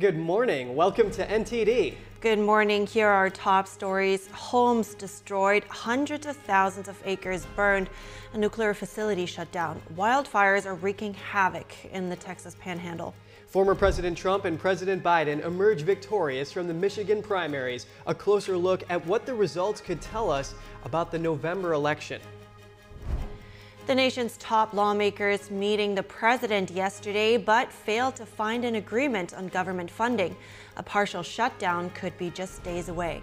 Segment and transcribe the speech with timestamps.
[0.00, 0.74] Good morning.
[0.74, 1.94] Welcome to NTD.
[2.20, 2.84] Good morning.
[2.84, 4.26] Here are our top stories.
[4.32, 7.88] Homes destroyed, hundreds of thousands of acres burned,
[8.32, 9.80] a nuclear facility shut down.
[9.94, 13.14] Wildfires are wreaking havoc in the Texas panhandle.
[13.46, 17.86] Former President Trump and President Biden emerge victorious from the Michigan primaries.
[18.08, 22.20] A closer look at what the results could tell us about the November election.
[23.86, 29.48] The nation's top lawmakers meeting the president yesterday, but failed to find an agreement on
[29.48, 30.34] government funding.
[30.78, 33.22] A partial shutdown could be just days away.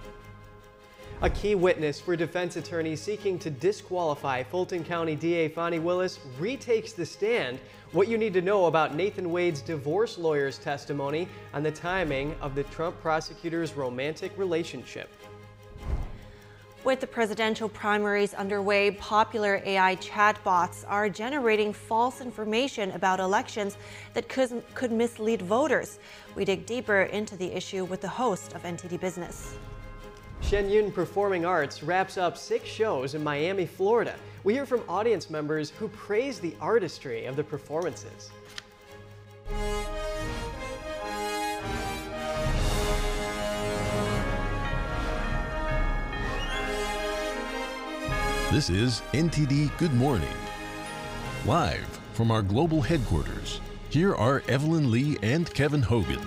[1.24, 6.94] A key witness for defense attorneys seeking to disqualify Fulton County DA Fani Willis retakes
[6.94, 7.60] the stand.
[7.92, 12.54] What you need to know about Nathan Wade's divorce lawyer's testimony on the timing of
[12.54, 15.10] the Trump prosecutor's romantic relationship.
[16.84, 23.78] With the presidential primaries underway, popular AI chatbots are generating false information about elections
[24.16, 26.00] that could, could mislead voters.
[26.34, 29.54] We dig deeper into the issue with the host of NTD Business.
[30.42, 34.16] Shen Yun Performing Arts wraps up six shows in Miami, Florida.
[34.44, 38.32] We hear from audience members who praise the artistry of the performances.
[48.52, 50.28] This is NTD Good Morning.
[51.46, 56.20] Live from our global headquarters, here are Evelyn Lee and Kevin Hogan.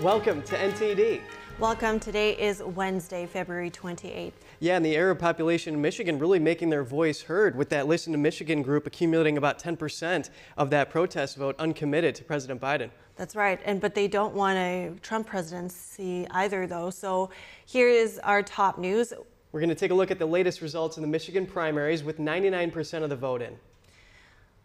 [0.00, 1.22] Welcome to NTD.
[1.58, 1.98] Welcome.
[1.98, 4.32] Today is Wednesday, February 28th.
[4.60, 8.12] Yeah, and the Arab population in Michigan really making their voice heard with that Listen
[8.12, 12.90] to Michigan group accumulating about 10% of that protest vote uncommitted to President Biden.
[13.16, 13.60] That's right.
[13.64, 16.90] And but they don't want a Trump presidency either though.
[16.90, 17.30] So
[17.66, 19.12] here is our top news.
[19.52, 22.18] We're going to take a look at the latest results in the Michigan primaries with
[22.18, 23.54] 99% of the vote in.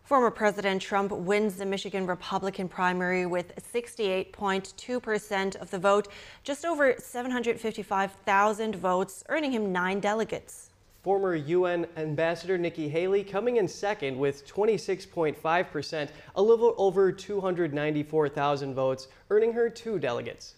[0.03, 6.08] Former President Trump wins the Michigan Republican primary with 68.2% of the vote,
[6.45, 10.69] just over 755,000 votes, earning him nine delegates.
[11.03, 19.09] Former UN Ambassador Nikki Haley coming in second with 26.5%, a little over 294,000 votes,
[19.30, 20.55] earning her two delegates.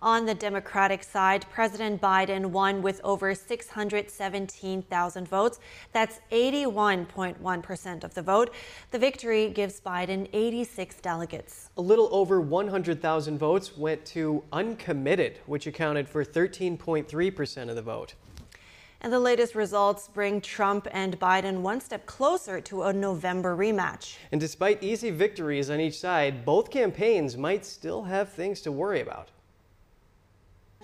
[0.00, 5.58] On the Democratic side, President Biden won with over 617,000 votes.
[5.92, 8.54] That's 81.1% of the vote.
[8.92, 11.70] The victory gives Biden 86 delegates.
[11.76, 18.14] A little over 100,000 votes went to uncommitted, which accounted for 13.3% of the vote.
[19.00, 24.16] And the latest results bring Trump and Biden one step closer to a November rematch.
[24.30, 29.00] And despite easy victories on each side, both campaigns might still have things to worry
[29.00, 29.30] about.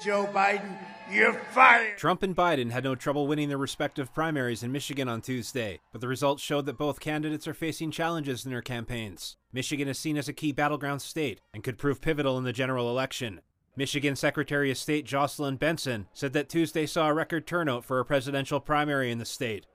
[0.03, 0.77] Joe Biden,
[1.11, 1.97] you're fired.
[1.99, 6.01] Trump and Biden had no trouble winning their respective primaries in Michigan on Tuesday, but
[6.01, 9.37] the results showed that both candidates are facing challenges in their campaigns.
[9.53, 12.91] Michigan is seen as a key battleground state and could prove pivotal in the general
[12.91, 13.41] election.
[13.77, 18.05] Michigan Secretary of State Jocelyn Benson said that Tuesday saw a record turnout for a
[18.05, 19.67] presidential primary in the state.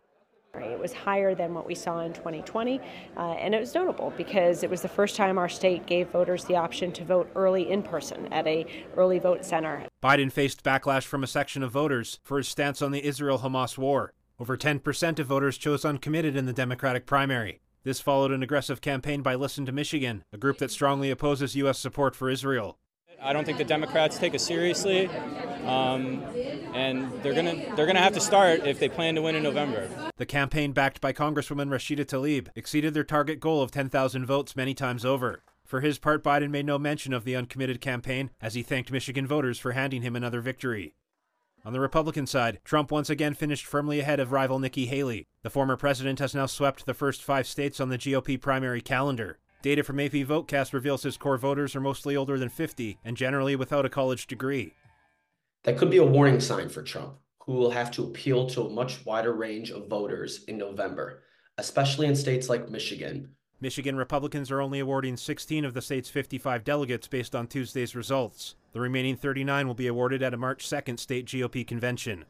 [0.56, 2.82] It was higher than what we saw in 2020,
[3.16, 6.46] uh, and it was notable because it was the first time our state gave voters
[6.46, 8.66] the option to vote early in person at a
[8.98, 9.84] early vote center.
[10.02, 14.14] Biden faced backlash from a section of voters for his stance on the Israel-Hamas war.
[14.40, 17.60] Over 10% of voters chose uncommitted in the Democratic primary.
[17.84, 21.78] This followed an aggressive campaign by Listen to Michigan, a group that strongly opposes U.S.
[21.78, 22.78] support for Israel.
[23.22, 25.08] I don't think the Democrats take us seriously,
[25.66, 26.24] um,
[26.74, 29.90] and they're gonna they're gonna have to start if they plan to win in November.
[30.18, 34.74] The campaign, backed by Congresswoman Rashida Tlaib, exceeded their target goal of 10,000 votes many
[34.74, 35.44] times over.
[35.66, 39.28] For his part, Biden made no mention of the uncommitted campaign as he thanked Michigan
[39.28, 40.96] voters for handing him another victory.
[41.66, 45.28] On the Republican side, Trump once again finished firmly ahead of rival Nikki Haley.
[45.44, 49.40] The former president has now swept the first five states on the GOP primary calendar.
[49.62, 53.58] Data from AP Votecast reveals his core voters are mostly older than 50 and generally
[53.58, 54.74] without a college degree.
[55.64, 57.16] That could be a warning sign for Trump,
[57.46, 61.24] who will have to appeal to a much wider range of voters in November,
[61.58, 63.36] especially in states like Michigan.
[63.60, 68.56] Michigan Republicans are only awarding 16 of the state's 55 delegates based on Tuesday's results.
[68.72, 72.24] The remaining 39 will be awarded at a March 2nd state GOP convention.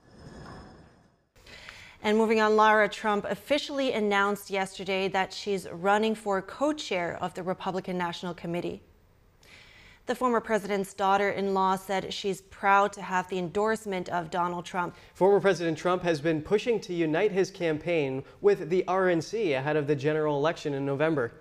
[2.02, 7.44] And moving on, Lara Trump officially announced yesterday that she's running for co-chair of the
[7.44, 8.82] Republican National Committee.
[10.06, 14.96] The former president's daughter-in-law said she's proud to have the endorsement of Donald Trump.
[15.14, 19.86] Former President Trump has been pushing to unite his campaign with the RNC ahead of
[19.86, 21.34] the general election in November.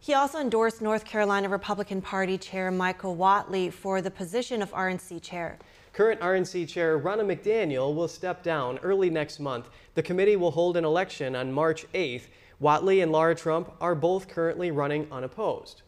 [0.00, 5.22] He also endorsed North Carolina Republican Party Chair Michael Whatley for the position of RNC
[5.22, 5.58] chair.
[5.98, 9.68] Current RNC Chair Ronna McDaniel will step down early next month.
[9.96, 12.28] The committee will hold an election on March 8th.
[12.62, 15.82] Whatley and Lara Trump are both currently running unopposed.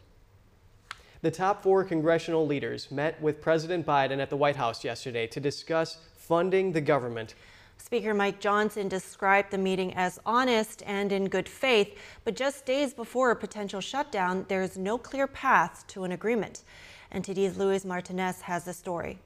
[1.21, 5.39] The top four congressional leaders met with President Biden at the White House yesterday to
[5.39, 7.35] discuss funding the government.
[7.77, 12.93] Speaker Mike Johnson described the meeting as honest and in good faith, but just days
[12.93, 16.63] before a potential shutdown, there is no clear path to an agreement.
[17.15, 19.17] NTD's Luis Martinez has the story.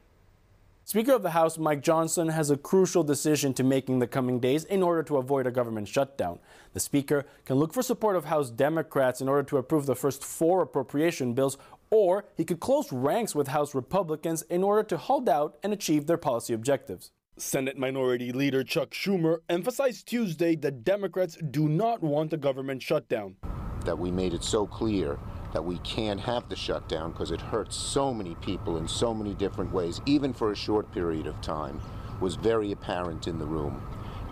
[0.88, 4.40] Speaker of the House Mike Johnson has a crucial decision to make in the coming
[4.40, 6.38] days in order to avoid a government shutdown.
[6.74, 10.24] The Speaker can look for support of House Democrats in order to approve the first
[10.24, 11.58] four appropriation bills,
[11.90, 16.06] or he could close ranks with House Republicans in order to hold out and achieve
[16.06, 17.10] their policy objectives.
[17.36, 23.38] Senate Minority Leader Chuck Schumer emphasized Tuesday that Democrats do not want a government shutdown.
[23.86, 25.18] That we made it so clear
[25.56, 29.34] that we can't have the shutdown because it hurts so many people in so many
[29.36, 31.80] different ways, even for a short period of time,
[32.20, 33.82] was very apparent in the room.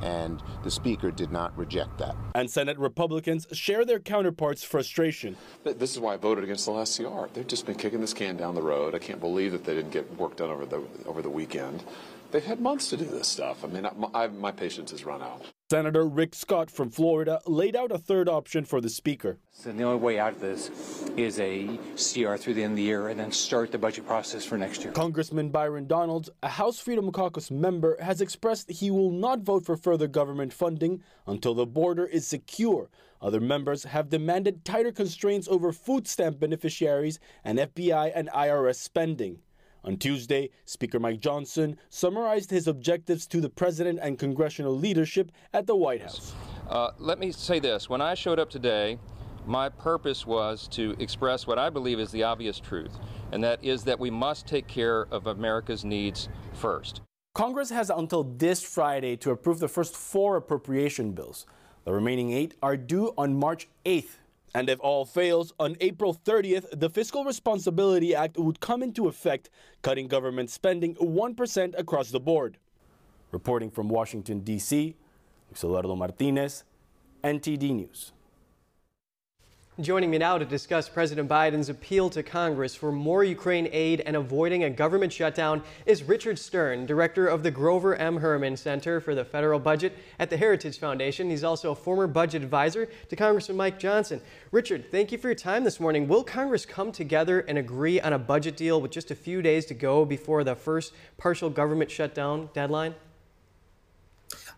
[0.01, 2.17] And the Speaker did not reject that.
[2.35, 5.37] And Senate Republicans share their counterparts' frustration.
[5.63, 7.27] This is why I voted against the last CR.
[7.33, 8.93] They've just been kicking this can down the road.
[8.93, 11.85] I can't believe that they didn't get work done over the over the weekend.
[12.31, 13.63] They've had months to do this stuff.
[13.63, 15.41] I mean, I, I, my patience has run out.
[15.73, 19.39] Senator Rick Scott from Florida laid out a third option for the Speaker.
[19.51, 20.69] So the only way out of this
[21.17, 21.65] is a
[21.95, 24.83] CR through the end of the year and then start the budget process for next
[24.83, 24.93] year.
[24.93, 29.75] Congressman Byron Donalds, a House Freedom Caucus member, has expressed he will not vote for
[29.75, 32.91] further government funding until the border is secure.
[33.19, 39.39] Other members have demanded tighter constraints over food stamp beneficiaries and FBI and IRS spending.
[39.85, 45.67] On Tuesday, Speaker Mike Johnson summarized his objectives to the president and congressional leadership at
[45.67, 46.33] the White House.
[46.69, 48.97] Uh, let me say this when I showed up today,
[49.45, 52.97] my purpose was to express what I believe is the obvious truth,
[53.33, 57.01] and that is that we must take care of America's needs first.
[57.35, 61.45] Congress has until this Friday to approve the first four appropriation bills.
[61.83, 64.19] The remaining eight are due on March 8th.
[64.55, 69.49] And if all fails, on April 30th, the Fiscal Responsibility Act would come into effect,
[69.81, 72.59] cutting government spending 1% across the board.
[73.31, 74.95] Reporting from Washington, D.C.,
[75.49, 76.65] Luis Eduardo Martinez,
[77.23, 78.13] NTD News.
[79.81, 84.15] Joining me now to discuss President Biden's appeal to Congress for more Ukraine aid and
[84.15, 88.17] avoiding a government shutdown is Richard Stern, director of the Grover M.
[88.17, 91.27] Hermann Center for the Federal Budget at the Heritage Foundation.
[91.27, 94.21] He's also a former budget advisor to Congressman Mike Johnson.
[94.51, 96.07] Richard, thank you for your time this morning.
[96.07, 99.65] Will Congress come together and agree on a budget deal with just a few days
[99.65, 102.93] to go before the first partial government shutdown deadline?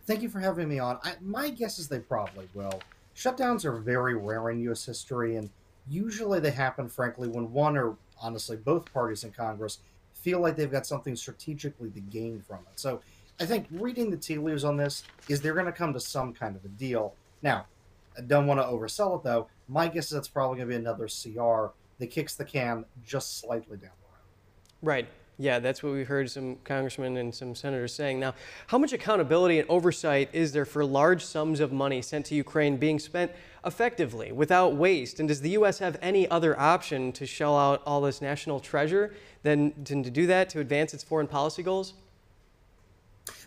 [0.05, 0.99] Thank you for having me on.
[1.05, 2.81] I, my guess is they probably will.
[3.15, 4.85] Shutdowns are very rare in U.S.
[4.85, 5.49] history, and
[5.87, 9.79] usually they happen, frankly, when one or honestly both parties in Congress
[10.13, 12.79] feel like they've got something strategically to gain from it.
[12.79, 13.01] So
[13.39, 16.33] I think reading the tea leaves on this is they're going to come to some
[16.33, 17.13] kind of a deal.
[17.41, 17.67] Now,
[18.17, 19.47] I don't want to oversell it though.
[19.67, 23.39] My guess is it's probably going to be another CR that kicks the can just
[23.39, 24.23] slightly down the road.
[24.81, 25.07] Right.
[25.37, 28.21] Yeah, that's what we've heard some congressmen and some senators saying.
[28.21, 28.35] Now,
[28.67, 32.77] how much accountability and oversight is there for large sums of money sent to Ukraine
[32.77, 33.33] being spent
[33.65, 35.19] effectively without waste?
[35.19, 35.79] And does the U.S.
[35.79, 40.25] have any other option to shell out all this national treasure than, than to do
[40.27, 41.95] that to advance its foreign policy goals?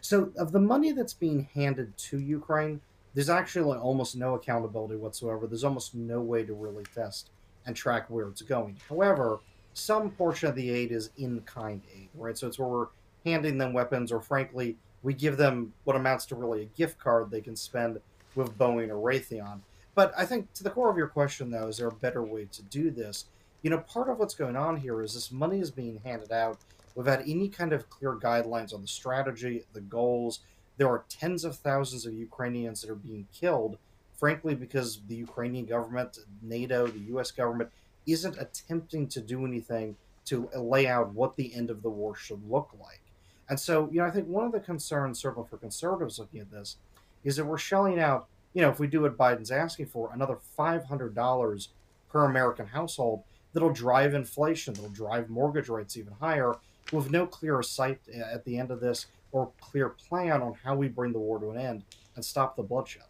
[0.02, 2.82] So, of the money that's being handed to Ukraine,
[3.14, 5.46] there's actually almost no accountability whatsoever.
[5.46, 7.31] There's almost no way to really test
[7.64, 8.76] and track where it's going.
[8.88, 9.41] However,
[9.79, 12.37] some portion of the aid is in kind aid, right?
[12.37, 12.87] So it's where we're
[13.25, 17.31] handing them weapons, or frankly, we give them what amounts to really a gift card
[17.31, 18.01] they can spend
[18.35, 19.61] with Boeing or Raytheon.
[19.94, 22.47] But I think to the core of your question, though, is there a better way
[22.53, 23.27] to do this?
[23.63, 26.58] You know, part of what's going on here is this money is being handed out
[26.94, 30.41] without any kind of clear guidelines on the strategy, the goals.
[30.77, 33.79] There are tens of thousands of Ukrainians that are being killed,
[34.17, 37.31] frankly, because the Ukrainian government, NATO, the U.S.
[37.32, 37.70] government
[38.08, 39.96] isn't attempting to do anything
[40.27, 43.00] to lay out what the end of the war should look like.
[43.48, 46.50] And so, you know, I think one of the concerns, certainly for conservatives looking at
[46.50, 46.77] this,
[47.24, 50.38] is that we're shelling out, you know, if we do what Biden's asking for, another
[50.58, 51.69] $500
[52.10, 53.22] per American household
[53.53, 56.56] that'll drive inflation, that'll drive mortgage rates even higher,
[56.93, 60.88] with no clear sight at the end of this or clear plan on how we
[60.88, 61.82] bring the war to an end
[62.17, 63.03] and stop the bloodshed.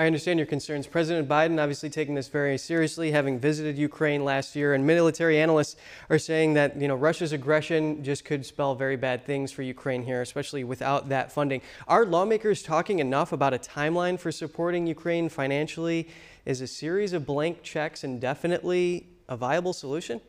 [0.00, 0.86] I understand your concerns.
[0.86, 5.76] President Biden obviously taking this very seriously, having visited Ukraine last year, and military analysts
[6.08, 10.02] are saying that you know Russia's aggression just could spell very bad things for Ukraine
[10.02, 11.60] here, especially without that funding.
[11.86, 16.08] Are lawmakers talking enough about a timeline for supporting Ukraine financially?
[16.46, 20.22] Is a series of blank checks indefinitely a viable solution?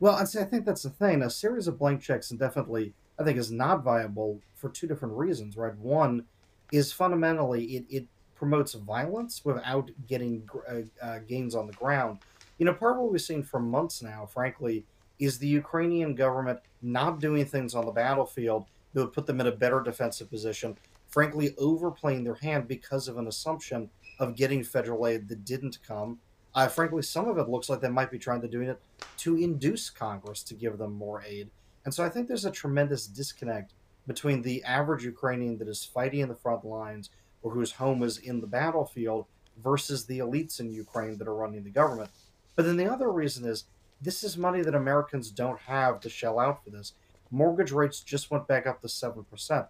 [0.00, 1.20] Well, I think that's the thing.
[1.20, 5.58] A series of blank checks indefinitely, I think, is not viable for two different reasons,
[5.58, 5.76] right?
[5.76, 6.24] One
[6.72, 12.18] is fundamentally it, it promotes violence without getting uh, uh, gains on the ground.
[12.58, 14.84] You know, part of what we've seen for months now, frankly,
[15.18, 19.48] is the Ukrainian government not doing things on the battlefield that would put them in
[19.48, 20.76] a better defensive position,
[21.08, 26.18] frankly, overplaying their hand because of an assumption of getting federal aid that didn't come.
[26.54, 28.80] Uh, frankly, some of it looks like they might be trying to doing it
[29.18, 31.50] to induce Congress to give them more aid.
[31.84, 33.72] And so I think there's a tremendous disconnect
[34.08, 37.10] between the average Ukrainian that is fighting in the front lines
[37.42, 39.26] or whose home is in the battlefield
[39.62, 42.10] versus the elites in Ukraine that are running the government.
[42.56, 43.64] But then the other reason is
[44.00, 46.94] this is money that Americans don't have to shell out for this.
[47.30, 49.66] Mortgage rates just went back up to 7%,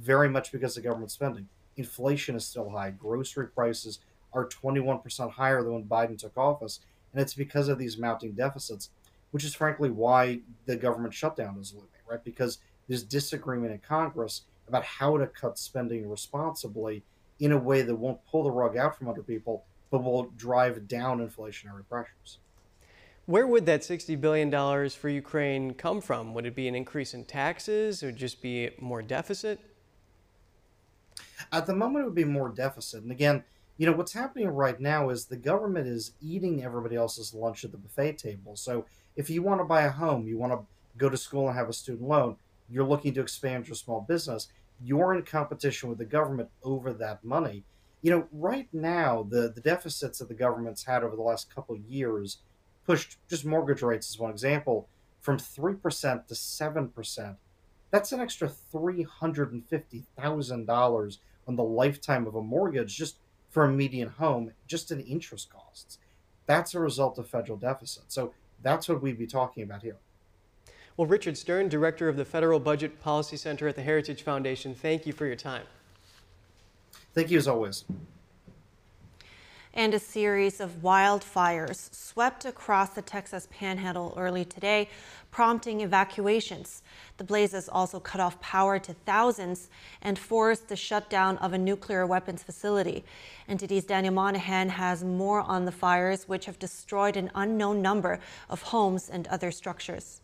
[0.00, 1.48] very much because of government spending.
[1.76, 2.90] Inflation is still high.
[2.90, 3.98] Grocery prices
[4.32, 6.80] are 21% higher than when Biden took office.
[7.12, 8.88] And it's because of these mounting deficits,
[9.32, 12.24] which is frankly why the government shutdown is looming, right?
[12.24, 12.58] Because
[12.88, 17.02] there's disagreement in Congress about how to cut spending responsibly
[17.40, 20.86] in a way that won't pull the rug out from under people, but will drive
[20.88, 22.38] down inflationary pressures.
[23.26, 24.50] Where would that $60 billion
[24.90, 26.34] for Ukraine come from?
[26.34, 29.60] Would it be an increase in taxes or just be more deficit?
[31.52, 33.02] At the moment, it would be more deficit.
[33.02, 33.44] And again,
[33.78, 37.72] you know, what's happening right now is the government is eating everybody else's lunch at
[37.72, 38.56] the buffet table.
[38.56, 38.86] So
[39.16, 40.60] if you want to buy a home, you want to
[40.96, 42.36] go to school and have a student loan,
[42.72, 44.48] you're looking to expand your small business,
[44.82, 47.64] you're in competition with the government over that money.
[48.00, 51.76] You know, right now, the, the deficits that the government's had over the last couple
[51.76, 52.38] of years
[52.84, 54.88] pushed just mortgage rates as one example
[55.20, 57.36] from 3% to 7%.
[57.92, 63.18] That's an extra $350,000 on the lifetime of a mortgage just
[63.50, 65.98] for a median home, just in interest costs.
[66.46, 68.04] That's a result of federal deficit.
[68.08, 69.98] So that's what we'd be talking about here.
[70.96, 75.06] Well, Richard Stern, Director of the Federal Budget Policy Center at the Heritage Foundation, thank
[75.06, 75.64] you for your time.
[77.14, 77.84] Thank you as always.
[79.72, 84.90] And a series of wildfires swept across the Texas panhandle early today,
[85.30, 86.82] prompting evacuations.
[87.16, 89.70] The blazes also cut off power to thousands
[90.02, 93.02] and forced the shutdown of a nuclear weapons facility.
[93.48, 98.20] NTD's Daniel Monahan has more on the fires, which have destroyed an unknown number
[98.50, 100.21] of homes and other structures.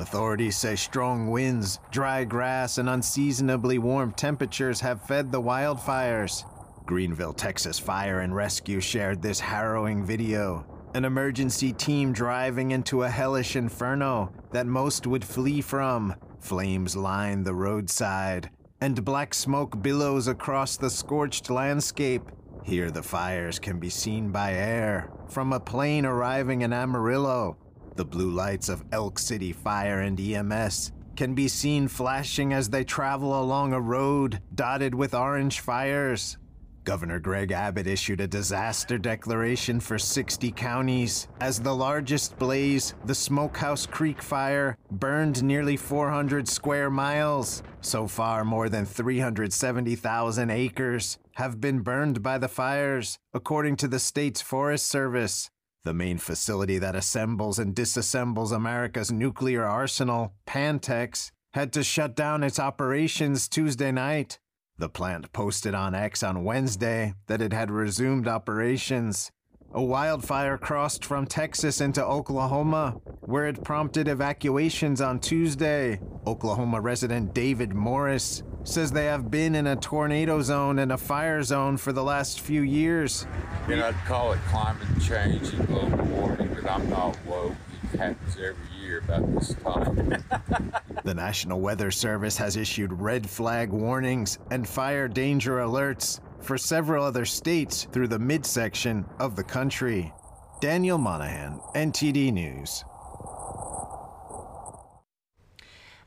[0.00, 6.46] Authorities say strong winds, dry grass, and unseasonably warm temperatures have fed the wildfires.
[6.86, 10.64] Greenville, Texas Fire and Rescue shared this harrowing video.
[10.94, 16.14] An emergency team driving into a hellish inferno that most would flee from.
[16.38, 18.48] Flames line the roadside,
[18.80, 22.22] and black smoke billows across the scorched landscape.
[22.64, 27.58] Here, the fires can be seen by air from a plane arriving in Amarillo
[28.00, 32.82] the blue lights of Elk City Fire and EMS can be seen flashing as they
[32.82, 36.38] travel along a road dotted with orange fires.
[36.84, 43.14] Governor Greg Abbott issued a disaster declaration for 60 counties as the largest blaze, the
[43.14, 47.62] Smokehouse Creek fire, burned nearly 400 square miles.
[47.82, 53.98] So far, more than 370,000 acres have been burned by the fires, according to the
[53.98, 55.50] state's Forest Service.
[55.82, 62.42] The main facility that assembles and disassembles America's nuclear arsenal, Pantex, had to shut down
[62.42, 64.38] its operations Tuesday night.
[64.76, 69.30] The plant posted on X on Wednesday that it had resumed operations.
[69.72, 76.00] A wildfire crossed from Texas into Oklahoma, where it prompted evacuations on Tuesday.
[76.26, 81.44] Oklahoma resident David Morris says they have been in a tornado zone and a fire
[81.44, 83.28] zone for the last few years.
[83.68, 87.54] You know, I'd call it climate change and global warming, but I'm not woke.
[87.92, 89.94] It happens every year about this time.
[91.04, 97.04] the National Weather Service has issued red flag warnings and fire danger alerts for several
[97.04, 100.12] other states through the midsection of the country.
[100.60, 102.84] Daniel Monahan, NTD News.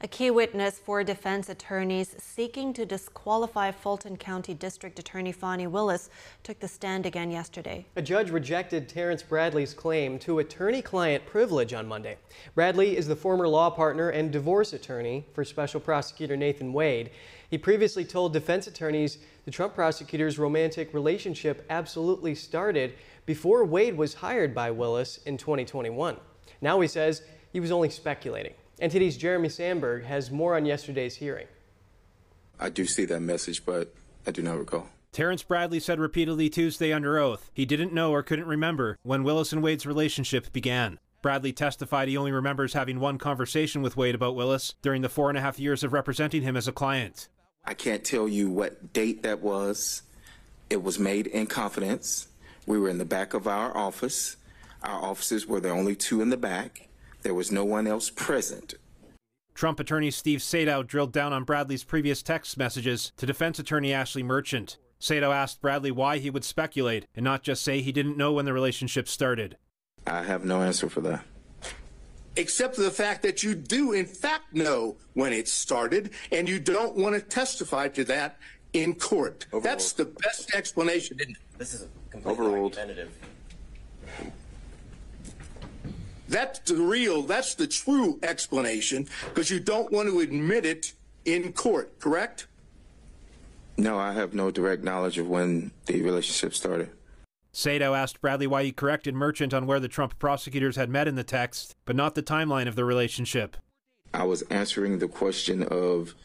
[0.06, 6.10] A key witness for defense attorneys seeking to disqualify Fulton County District Attorney Fani Willis
[6.44, 7.86] took the stand again yesterday.
[7.96, 12.18] A judge rejected Terrence Bradley's claim to attorney-client privilege on Monday.
[12.54, 17.12] Bradley is the former law partner and divorce attorney for Special Prosecutor Nathan Wade.
[17.54, 22.96] He previously told defense attorneys the Trump prosecutor's romantic relationship absolutely started
[23.28, 26.18] before Wade was hired by Willis in 2021.
[26.62, 28.56] Now he says he was only speculating.
[28.82, 31.46] NTD's Jeremy Sandberg has more on yesterday's hearing.
[32.60, 33.94] I do see that message, but
[34.26, 34.90] I do not recall.
[35.12, 39.54] Terrence Bradley said repeatedly Tuesday under oath he didn't know or couldn't remember when Willis
[39.54, 40.98] and Wade's relationship began.
[41.22, 45.30] Bradley testified he only remembers having one conversation with Wade about Willis during the four
[45.30, 47.30] and a half years of representing him as a client.
[47.66, 50.02] I can't tell you what date that was.
[50.70, 52.28] It was made in confidence.
[52.66, 54.38] We were in the back of our office.
[54.84, 56.90] Our offices were the only two in the back.
[57.22, 58.74] There was no one else present.
[59.54, 64.24] Trump attorney Steve Sadow drilled down on Bradley's previous text messages to defense attorney Ashley
[64.24, 64.78] Merchant.
[65.00, 68.46] Sadow asked Bradley why he would speculate and not just say he didn't know when
[68.46, 69.58] the relationship started.
[70.08, 71.24] I have no answer for that.
[72.36, 76.60] Except for the fact that you do, in fact, know when it started, and you
[76.60, 78.38] don't want to testify to that
[78.74, 79.46] in court.
[79.62, 81.38] That's the best explanation, isn't it?
[81.60, 82.78] This is a completely Overruled.
[82.78, 83.12] argumentative.
[86.28, 90.94] That's the real, that's the true explanation, because you don't want to admit it
[91.26, 92.48] in court, correct?
[93.78, 96.90] No, I have no direct knowledge of when the relationship started.
[97.54, 101.16] Sadow asked Bradley why he corrected Merchant on where the Trump prosecutors had met in
[101.16, 103.58] the text, but not the timeline of the relationship.
[104.14, 106.16] I was answering the question of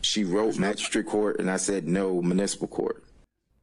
[0.00, 3.04] she wrote magistrate court and I said no municipal court.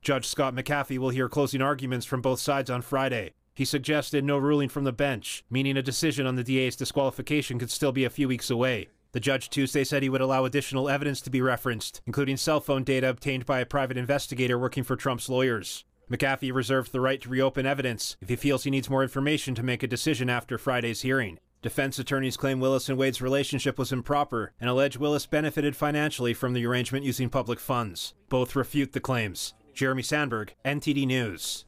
[0.01, 3.31] Judge Scott McAfee will hear closing arguments from both sides on Friday.
[3.55, 7.71] He suggested no ruling from the bench, meaning a decision on the DA's disqualification could
[7.71, 8.89] still be a few weeks away.
[9.15, 12.83] The judge Tuesday said he would allow additional evidence to be referenced, including cell phone
[12.83, 15.85] data obtained by a private investigator working for Trump's lawyers.
[16.11, 19.63] McAfee reserved the right to reopen evidence if he feels he needs more information to
[19.63, 21.39] make a decision after Friday's hearing.
[21.61, 26.51] Defense attorneys claim Willis and Wade's relationship was improper and allege Willis benefited financially from
[26.51, 28.15] the arrangement using public funds.
[28.27, 29.53] Both refute the claims.
[29.73, 31.63] Jeremy Sandberg, NTD News.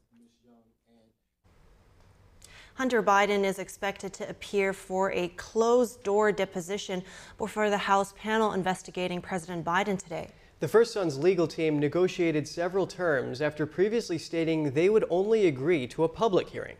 [2.77, 7.01] Hunter Biden is expected to appear for a closed door deposition
[7.39, 10.29] before the House panel investigating President Biden today.
[10.59, 15.87] The First Son's legal team negotiated several terms after previously stating they would only agree
[15.87, 16.75] to a public hearing.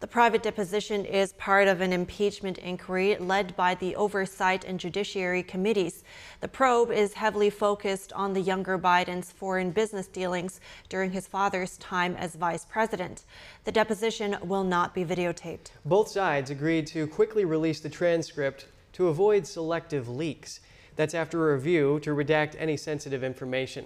[0.00, 5.42] The private deposition is part of an impeachment inquiry led by the Oversight and Judiciary
[5.42, 6.04] Committees.
[6.40, 11.76] The probe is heavily focused on the younger Biden's foreign business dealings during his father's
[11.76, 13.26] time as vice president.
[13.64, 15.72] The deposition will not be videotaped.
[15.84, 20.60] Both sides agreed to quickly release the transcript to avoid selective leaks.
[20.96, 23.84] That's after a review to redact any sensitive information.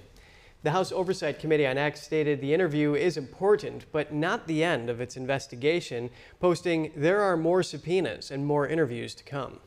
[0.65, 4.89] The House Oversight Committee on X stated the interview is important, but not the end
[4.89, 6.09] of its investigation,
[6.41, 9.61] posting, There are more subpoenas and more interviews to come.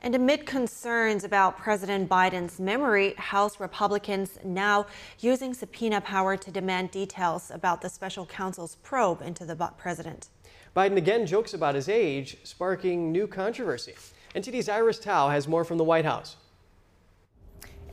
[0.00, 4.86] And amid concerns about President Biden's memory, House Republicans now
[5.18, 10.30] using subpoena power to demand details about the special counsel's probe into the president.
[10.74, 13.96] Biden again jokes about his age, sparking new controversy.
[14.34, 16.36] NTD's Iris Tao has more from the White House.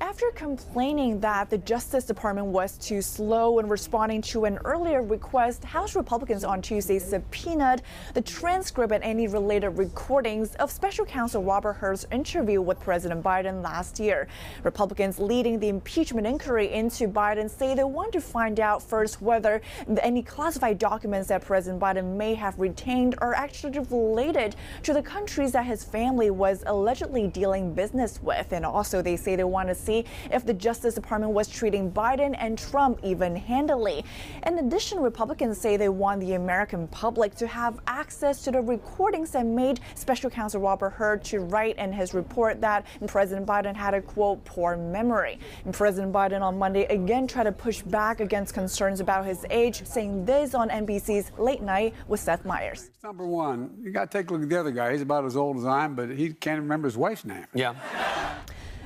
[0.02, 5.64] After complaining that the Justice Department was too slow in responding to an earlier request,
[5.64, 7.82] House Republicans on Tuesday subpoenaed
[8.14, 13.64] the transcript and any related recordings of Special Counsel Robert Hur's interview with President Biden
[13.64, 14.28] last year.
[14.64, 19.62] Republicans leading the impeachment inquiry into Biden say they want to find out first whether
[20.02, 25.54] any classified documents that President Biden may have retained are actually related to the countries
[25.54, 28.52] that his family was allegedly dealing business with.
[28.52, 32.36] And also, they say they want to see if the Justice Department was treating Biden
[32.38, 34.04] and Trump even handily.
[34.46, 39.32] In addition, Republicans say they want the American public to have access to the recordings
[39.32, 43.94] that made Special Counsel Robert Hur to write in his report that President Biden had
[43.94, 45.40] a quote poor memory.
[45.66, 49.86] And President Biden on Monday again tried to push back against concerns about his age,
[49.86, 52.90] saying this on NBC's Late Night with Seth Meyers.
[53.04, 54.92] Number one, you got to take a look at the other guy.
[54.92, 57.46] He's about as old as I am, but he can't remember his wife's name.
[57.54, 57.76] Yeah.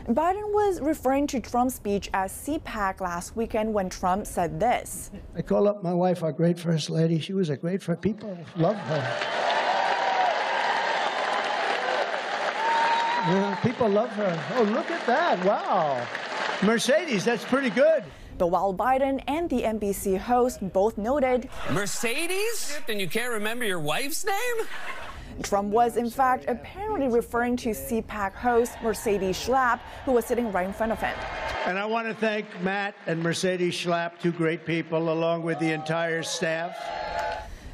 [0.08, 5.12] Biden was referring to Trump's speech at CPAC last weekend when Trump said this.
[5.36, 7.20] I call up my wife, our great first lady.
[7.20, 8.02] She was a great first.
[8.02, 9.40] People love her.
[13.28, 14.44] Yeah, people love her.
[14.56, 15.44] Oh, look at that.
[15.46, 16.08] Wow.
[16.64, 18.04] Mercedes, that's pretty good.
[18.40, 22.80] But while Biden and the NBC host both noted Mercedes?
[22.88, 24.66] And you can't remember your wife's name?
[25.44, 30.66] Trump was, in fact, apparently referring to CPAC host Mercedes Schlapp, who was sitting right
[30.66, 31.18] in front of him.
[31.66, 35.72] And I want to thank Matt and Mercedes Schlapp, two great people, along with the
[35.72, 36.78] entire staff.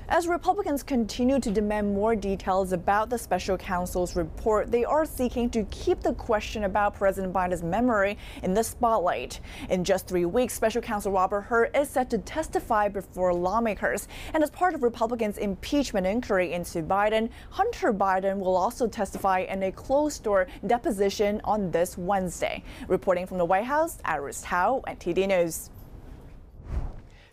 [0.08, 5.50] As Republicans continue to demand more details about the special counsel's report, they are seeking
[5.50, 9.40] to keep the question about President Biden's memory in the spotlight.
[9.68, 14.08] In just three weeks, special counsel Robert Hur is set to testify before lawmakers.
[14.36, 19.64] And as part of Republicans' impeachment inquiry into Biden, Hunter Biden will also testify in
[19.64, 22.64] a closed door deposition on this Wednesday.
[22.88, 25.72] Reporting from the White House, Iris Tao, NTD News.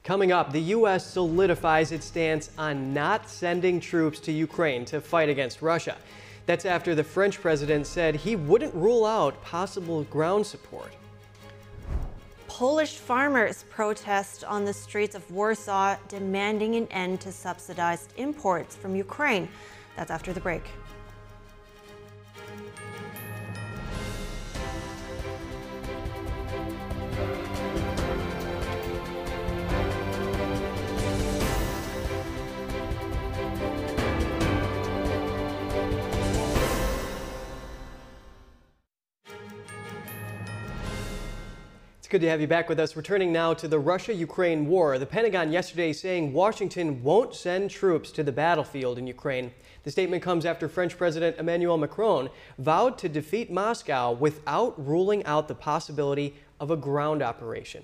[0.05, 1.07] Coming up, the U.S.
[1.07, 5.97] solidifies its stance on not sending troops to Ukraine to fight against Russia.
[6.45, 10.93] That's after the French president said he wouldn't rule out possible ground support.
[12.49, 18.97] Polish farmers protest on the streets of Warsaw demanding an end to subsidized imports from
[18.97, 19.49] Ukraine.
[19.97, 20.65] That's after the break.
[42.13, 42.95] Good to have you back with us.
[42.95, 44.99] Returning now to the Russia Ukraine war.
[44.99, 49.51] The Pentagon yesterday saying Washington won't send troops to the battlefield in Ukraine.
[49.85, 55.49] The statement comes after French President Emmanuel Macron vowed to defeat Moscow without ruling out
[55.49, 57.83] the possibility of a ground operation.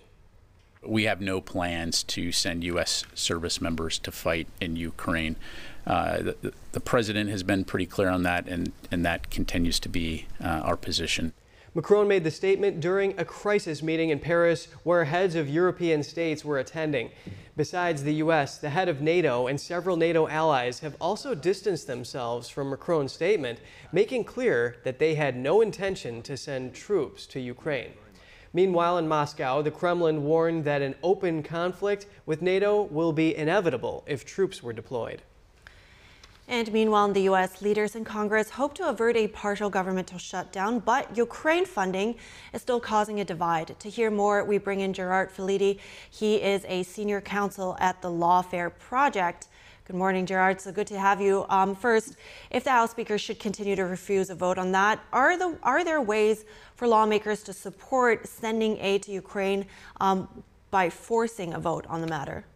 [0.82, 3.04] We have no plans to send U.S.
[3.14, 5.36] service members to fight in Ukraine.
[5.86, 9.88] Uh, the, the, president has been pretty clear on that, and, and that continues to
[9.88, 11.32] be uh, our position.
[11.78, 16.44] Macron made the statement during a crisis meeting in Paris where heads of European states
[16.44, 17.08] were attending.
[17.56, 22.48] Besides the U.S., the head of NATO and several NATO allies have also distanced themselves
[22.48, 23.60] from Macron's statement,
[23.92, 27.92] making clear that they had no intention to send troops to Ukraine.
[28.52, 34.02] Meanwhile, in Moscow, the Kremlin warned that an open conflict with NATO will be inevitable
[34.08, 35.22] if troops were deployed.
[36.50, 40.78] And meanwhile, in the U.S., leaders in Congress hope to avert a partial governmental shutdown,
[40.78, 42.14] but Ukraine funding
[42.54, 43.78] is still causing a divide.
[43.78, 45.78] To hear more, we bring in Gerard Filitti.
[46.10, 49.48] He is a senior counsel at the Lawfare Project.
[49.84, 50.58] Good morning, Gerard.
[50.58, 51.44] So good to have you.
[51.50, 52.16] Um, first,
[52.50, 55.84] if the House Speaker should continue to refuse a vote on that, are, the, are
[55.84, 59.66] there ways for lawmakers to support sending aid to Ukraine
[60.00, 60.26] um,
[60.70, 62.46] by forcing a vote on the matter?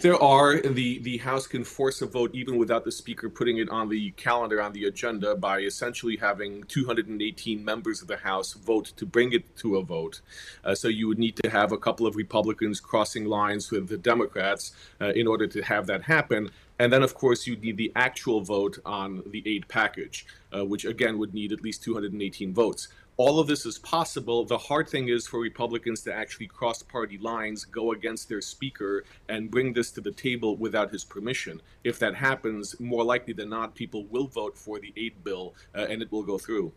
[0.00, 3.68] There are the the House can force a vote even without the Speaker putting it
[3.68, 8.92] on the calendar on the agenda by essentially having 218 members of the House vote
[8.96, 10.20] to bring it to a vote.
[10.64, 13.98] Uh, so you would need to have a couple of Republicans crossing lines with the
[13.98, 16.50] Democrats uh, in order to have that happen.
[16.78, 20.86] And then, of course, you'd need the actual vote on the aid package, uh, which
[20.86, 24.44] again would need at least 218 votes all of this is possible.
[24.44, 29.04] The hard thing is for Republicans to actually cross party lines, go against their speaker,
[29.28, 31.60] and bring this to the table without his permission.
[31.84, 35.86] If that happens, more likely than not, people will vote for the aid bill uh,
[35.90, 36.72] and it will go through.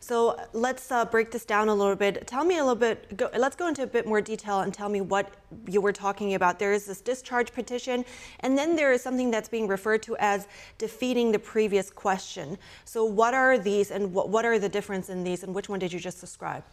[0.00, 2.26] So let's uh, break this down a little bit.
[2.26, 4.88] Tell me a little bit, go, let's go into a bit more detail and tell
[4.88, 5.34] me what
[5.66, 6.58] you were talking about.
[6.58, 8.04] There is this discharge petition,
[8.40, 10.46] and then there is something that's being referred to as
[10.78, 12.58] defeating the previous question.
[12.84, 15.78] So what are these and what, what are the difference in these and which one
[15.78, 16.64] did you just describe?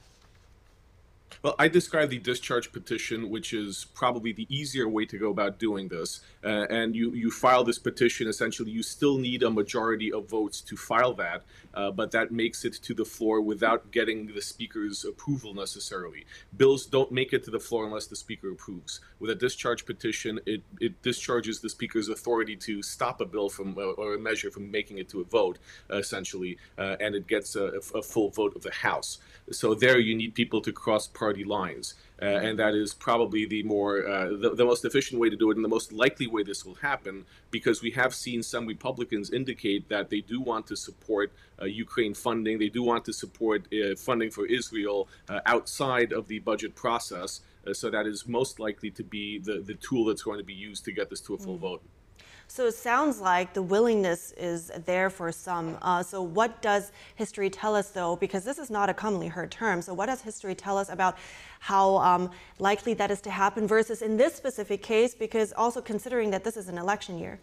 [1.46, 5.60] Well, I describe the discharge petition, which is probably the easier way to go about
[5.60, 6.22] doing this.
[6.44, 10.60] Uh, and you, you file this petition, essentially, you still need a majority of votes
[10.62, 11.44] to file that,
[11.76, 16.26] uh, but that makes it to the floor without getting the Speaker's approval necessarily.
[16.58, 19.02] Bills don't make it to the floor unless the Speaker approves.
[19.20, 23.78] With a discharge petition, it, it discharges the Speaker's authority to stop a bill from
[23.78, 25.60] uh, or a measure from making it to a vote,
[25.92, 29.20] essentially, uh, and it gets a, a full vote of the House.
[29.52, 31.94] So there you need people to cross party lines.
[32.22, 35.52] Uh, and that is probably the more uh, the, the, most efficient way to do
[35.52, 39.32] it and the most likely way this will happen because we have seen some republicans
[39.32, 43.68] indicate that they do want to support uh, ukraine funding they do want to support
[43.74, 48.62] uh, funding for israel uh, outside of the budget process uh, so that is most
[48.62, 51.34] likely to be the, the tool that's going to be used to get this to
[51.34, 51.68] a full mm.
[51.68, 51.84] vote
[52.48, 55.78] so it sounds like the willingness is there for some.
[55.82, 58.16] Uh, so what does history tell us, though?
[58.16, 59.82] Because this is not a commonly heard term.
[59.82, 61.18] So what does history tell us about
[61.60, 65.16] how um, likely that is to happen versus in this specific case?
[65.16, 67.40] Because also considering that this is an election year.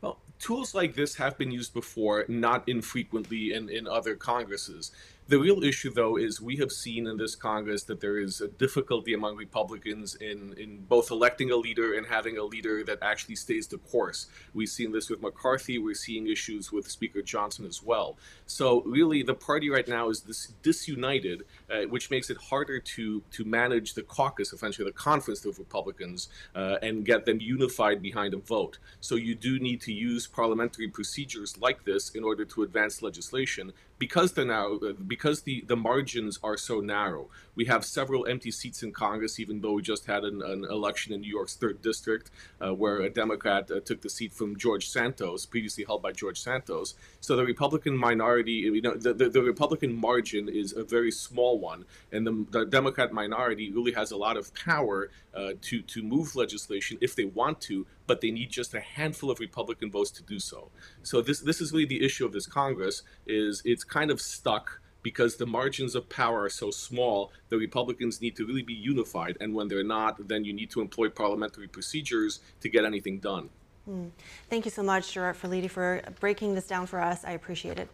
[0.00, 4.90] Well, tools like this have been used before, not infrequently in, in other Congresses.
[5.32, 8.48] The real issue, though, is we have seen in this Congress that there is a
[8.48, 13.36] difficulty among Republicans in, in both electing a leader and having a leader that actually
[13.36, 14.26] stays the course.
[14.52, 15.78] We've seen this with McCarthy.
[15.78, 18.18] We're seeing issues with Speaker Johnson as well.
[18.44, 23.22] So, really, the party right now is this disunited, uh, which makes it harder to,
[23.30, 28.34] to manage the caucus, essentially the conference of Republicans, uh, and get them unified behind
[28.34, 28.78] a vote.
[29.00, 33.72] So, you do need to use parliamentary procedures like this in order to advance legislation
[34.02, 38.50] because the now uh, because the the margins are so narrow we have several empty
[38.50, 41.80] seats in congress even though we just had an, an election in new york's third
[41.82, 42.30] district
[42.64, 46.40] uh, where a democrat uh, took the seat from george santos previously held by george
[46.40, 46.94] santos.
[47.20, 51.58] So the republican minority you know the, the, the republican margin is a very small
[51.58, 56.02] one and the, the democrat minority really has a lot of power uh, to to
[56.02, 60.10] move legislation if they want to but they need just a handful of republican votes
[60.10, 60.70] to do so.
[61.02, 64.81] So this this is really the issue of this congress is it's kind of stuck
[65.02, 69.36] because the margins of power are so small, the Republicans need to really be unified.
[69.40, 73.50] And when they're not, then you need to employ parliamentary procedures to get anything done.
[73.88, 74.10] Mm.
[74.48, 77.24] Thank you so much, Gerard Filitti, for breaking this down for us.
[77.24, 77.88] I appreciate it.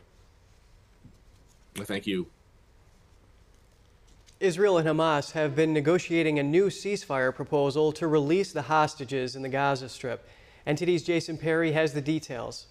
[1.77, 2.27] Thank you.
[4.41, 9.43] Israel and Hamas have been negotiating a new ceasefire proposal to release the hostages in
[9.43, 10.29] the Gaza Strip.
[10.67, 12.67] NTD's Jason Perry has the details.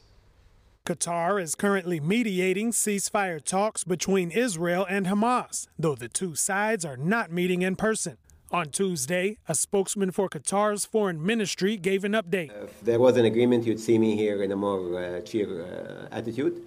[0.87, 6.95] Qatar is currently mediating ceasefire talks between Israel and Hamas, though the two sides are
[6.95, 8.15] not meeting in person.
[8.51, 12.51] On Tuesday, a spokesman for Qatar's foreign ministry gave an update.
[12.63, 16.15] If there was an agreement, you'd see me here in a more uh, cheer uh,
[16.15, 16.63] attitude.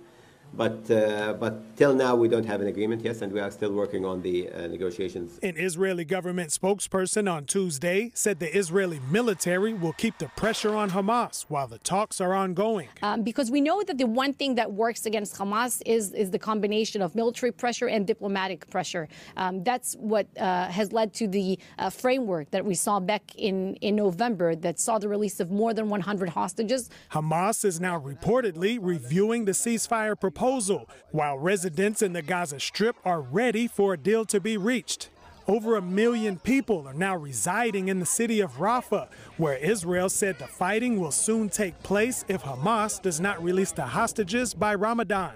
[0.53, 3.73] But, uh, but till now, we don't have an agreement, yes, and we are still
[3.73, 5.39] working on the uh, negotiations.
[5.43, 10.91] An Israeli government spokesperson on Tuesday said the Israeli military will keep the pressure on
[10.91, 12.89] Hamas while the talks are ongoing.
[13.03, 16.39] Um, because we know that the one thing that works against Hamas is, is the
[16.39, 19.09] combination of military pressure and diplomatic pressure.
[19.37, 23.77] Um, that's what uh, has led to the uh, framework that we saw back in,
[23.77, 26.91] in November that saw the release of more than 100 hostages.
[27.13, 32.97] Hamas is now reportedly reviewing the ceasefire proposal proposal, while residents in the Gaza Strip
[33.05, 35.11] are ready for a deal to be reached.
[35.51, 40.39] Over a million people are now residing in the city of Rafah, where Israel said
[40.39, 45.33] the fighting will soon take place if Hamas does not release the hostages by Ramadan.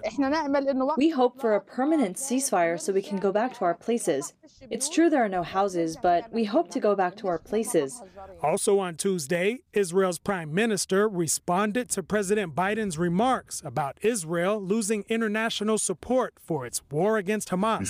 [0.95, 4.33] We hope for a permanent ceasefire so we can go back to our places.
[4.71, 8.01] It's true there are no houses, but we hope to go back to our places.
[8.41, 15.77] Also on Tuesday, Israel's prime minister responded to President Biden's remarks about Israel losing international
[15.77, 17.89] support for its war against Hamas.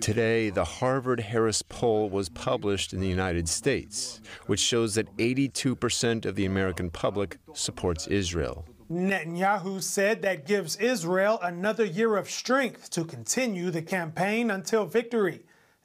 [0.00, 6.24] Today, the Harvard Harris poll was published in the United States, which shows that 82%
[6.24, 8.64] of the American public supports Israel.
[8.90, 15.40] Netanyahu said that gives Israel another year of strength to continue the campaign until victory.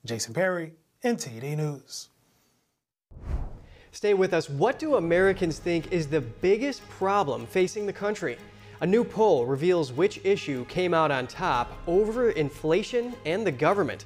[0.06, 2.10] Jason Perry, NTD News.
[3.92, 4.50] Stay with us.
[4.50, 8.38] What do Americans think is the biggest problem facing the country?
[8.82, 14.06] A new poll reveals which issue came out on top over inflation and the government.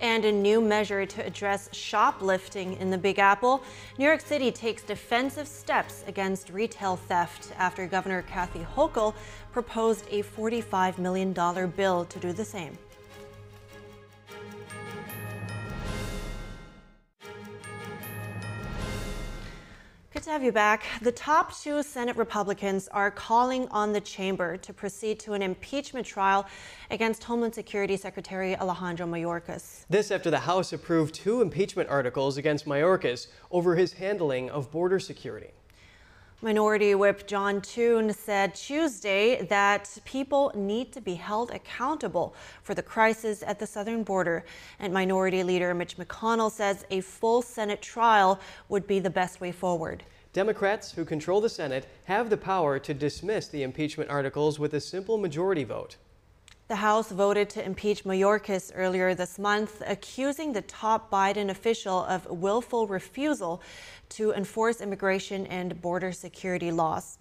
[0.00, 3.62] And a new measure to address shoplifting in the Big Apple.
[3.98, 9.14] New York City takes defensive steps against retail theft after Governor Kathy Hochul
[9.52, 12.78] proposed a $45 million bill to do the same.
[20.18, 20.82] Good to have you back.
[21.00, 26.04] The top two Senate Republicans are calling on the chamber to proceed to an impeachment
[26.04, 26.44] trial
[26.90, 29.84] against Homeland Security Secretary Alejandro Mayorkas.
[29.88, 34.98] This after the House approved two impeachment articles against Mayorkas over his handling of border
[34.98, 35.52] security.
[36.40, 42.82] Minority Whip John Thune said Tuesday that people need to be held accountable for the
[42.82, 44.44] crisis at the southern border.
[44.78, 49.50] And Minority Leader Mitch McConnell says a full Senate trial would be the best way
[49.50, 50.04] forward.
[50.32, 54.80] Democrats, who control the Senate, have the power to dismiss the impeachment articles with a
[54.80, 55.96] simple majority vote.
[56.68, 62.26] The House voted to impeach Mayorkas earlier this month, accusing the top Biden official of
[62.26, 63.62] willful refusal
[64.10, 67.16] to enforce immigration and border security laws.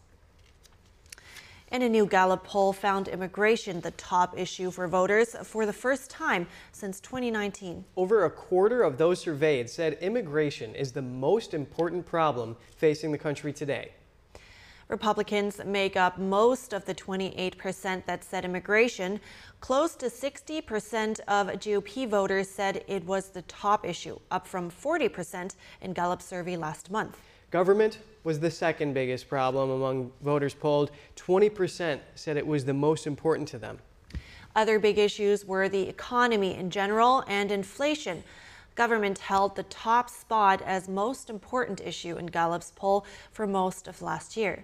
[1.71, 6.09] And a new Gallup poll found immigration the top issue for voters for the first
[6.09, 7.85] time since 2019.
[7.95, 13.17] Over a quarter of those surveyed said immigration is the most important problem facing the
[13.17, 13.91] country today.
[14.89, 19.19] Republicans make up most of the 28% that said immigration.
[19.59, 25.55] Close to 60% of GOP voters said it was the top issue, up from 40%
[25.81, 27.17] in Gallup's survey last month.
[27.51, 30.91] Government was the second biggest problem among voters polled.
[31.17, 33.79] 20% said it was the most important to them.
[34.55, 38.23] Other big issues were the economy in general and inflation.
[38.75, 44.01] Government held the top spot as most important issue in Gallup's poll for most of
[44.01, 44.63] last year.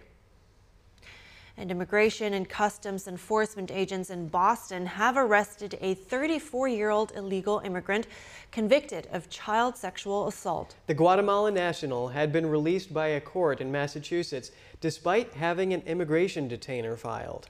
[1.56, 7.62] And immigration and customs enforcement agents in Boston have arrested a 34 year old illegal
[7.64, 8.08] immigrant
[8.52, 10.76] convicted of child sexual assault.
[10.88, 16.48] The Guatemalan national had been released by a court in Massachusetts despite having an immigration
[16.48, 17.50] detainer filed.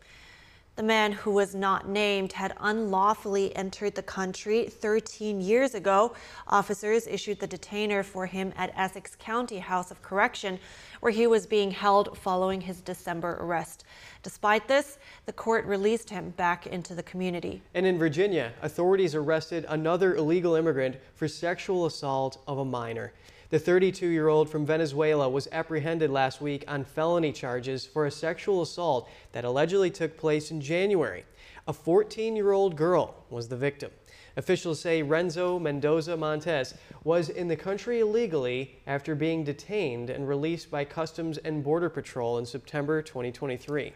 [0.76, 6.16] The man who was not named had unlawfully entered the country 13 years ago.
[6.48, 10.58] Officers issued the detainer for him at Essex County House of Correction,
[11.00, 13.84] where he was being held following his December arrest.
[14.24, 17.62] Despite this, the court released him back into the community.
[17.76, 23.14] And in Virginia, authorities arrested another illegal immigrant for sexual assault of a minor.
[23.54, 28.12] The 32 year old from Venezuela was apprehended last week on felony charges for a
[28.12, 31.24] sexual assault that allegedly took place in January.
[31.68, 33.92] A 14 year old girl was the victim.
[34.38, 40.72] Officials say Renzo Mendoza Montes was in the country illegally after being detained and released
[40.72, 43.94] by Customs and Border Patrol in September 2023.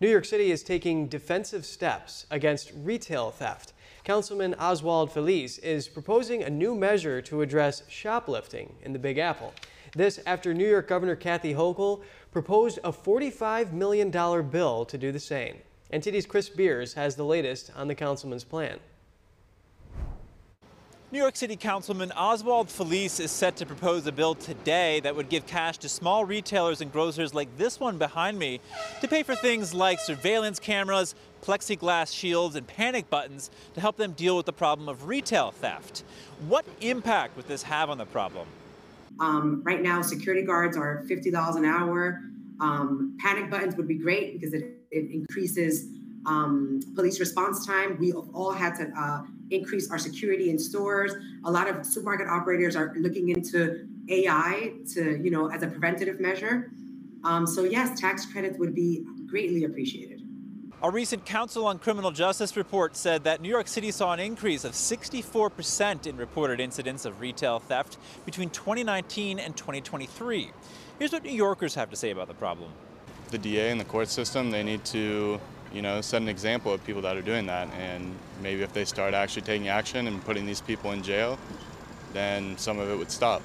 [0.00, 3.72] New York City is taking defensive steps against retail theft.
[4.06, 9.52] Councilman Oswald Feliz is proposing a new measure to address shoplifting in the Big Apple.
[9.96, 14.12] This after New York Governor Kathy Hochul proposed a $45 million
[14.48, 15.56] bill to do the same.
[15.90, 18.78] And NTD's Chris Beers has the latest on the councilman's plan.
[21.10, 25.28] New York City Councilman Oswald Feliz is set to propose a bill today that would
[25.28, 28.60] give cash to small retailers and grocers like this one behind me
[29.00, 31.14] to pay for things like surveillance cameras,
[31.46, 36.02] plexiglass shields, and panic buttons to help them deal with the problem of retail theft.
[36.48, 38.48] What impact would this have on the problem?
[39.20, 42.20] Um, right now, security guards are $50 an hour.
[42.60, 45.86] Um, panic buttons would be great because it, it increases
[46.26, 47.96] um, police response time.
[47.98, 51.14] We have all had to uh, increase our security in stores.
[51.44, 56.18] A lot of supermarket operators are looking into AI to, you know, as a preventative
[56.18, 56.72] measure.
[57.24, 60.15] Um, so yes, tax credits would be greatly appreciated.
[60.82, 64.62] A recent Council on Criminal Justice report said that New York City saw an increase
[64.62, 70.50] of 64% in reported incidents of retail theft between 2019 and 2023.
[70.98, 72.70] Here's what New Yorkers have to say about the problem.
[73.30, 75.40] The DA and the court system, they need to,
[75.72, 77.72] you know, set an example of people that are doing that.
[77.72, 81.38] And maybe if they start actually taking action and putting these people in jail,
[82.12, 83.40] then some of it would stop.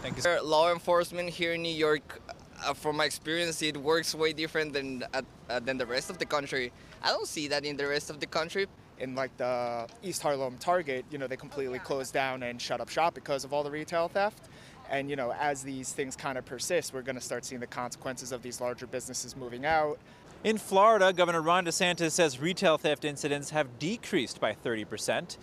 [0.00, 0.42] Thank you.
[0.42, 2.20] Law enforcement here in New York
[2.64, 6.18] uh, from my experience, it works way different than uh, uh, than the rest of
[6.18, 6.72] the country.
[7.02, 8.66] I don't see that in the rest of the country.
[8.98, 12.88] In like the East Harlem Target, you know, they completely closed down and shut up
[12.88, 14.48] shop because of all the retail theft.
[14.88, 17.66] And you know, as these things kind of persist, we're going to start seeing the
[17.66, 19.98] consequences of these larger businesses moving out.
[20.44, 25.38] In Florida, Governor Ron DeSantis says retail theft incidents have decreased by 30 percent.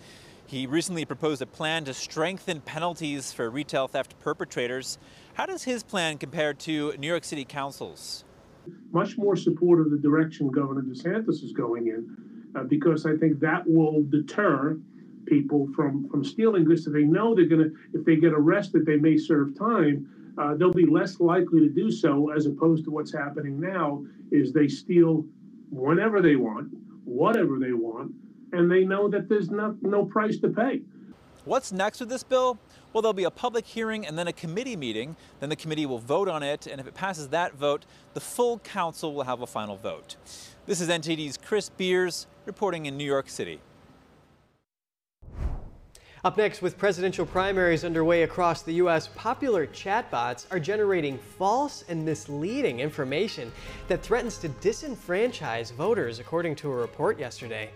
[0.46, 4.98] He recently proposed a plan to strengthen penalties for retail theft perpetrators.
[5.34, 8.24] How does his plan compare to New York City Council's?
[8.90, 12.16] Much more support of the direction Governor DeSantis is going in,
[12.54, 14.78] uh, because I think that will deter
[15.24, 16.84] people from from stealing goods.
[16.84, 20.34] So they know they're going to, if they get arrested, they may serve time.
[20.38, 24.52] Uh, they'll be less likely to do so, as opposed to what's happening now, is
[24.52, 25.24] they steal
[25.70, 26.68] whenever they want,
[27.04, 28.12] whatever they want,
[28.52, 30.82] and they know that there's no, no price to pay.
[31.44, 32.58] What's next with this bill?
[32.92, 35.16] Well, there'll be a public hearing and then a committee meeting.
[35.40, 38.58] Then the committee will vote on it, and if it passes that vote, the full
[38.58, 40.16] council will have a final vote.
[40.66, 43.60] This is NTD's Chris Beers reporting in New York City.
[46.24, 52.04] Up next, with presidential primaries underway across the U.S., popular chatbots are generating false and
[52.04, 53.50] misleading information
[53.88, 57.70] that threatens to disenfranchise voters, according to a report yesterday.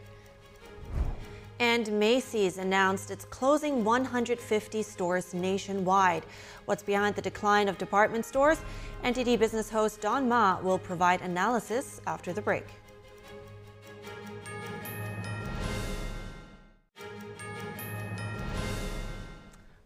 [1.59, 6.27] And Macy's announced it's closing 150 stores nationwide.
[6.67, 8.61] What's behind the decline of department stores?
[9.03, 12.67] NTD business host Don Ma will provide analysis after the break.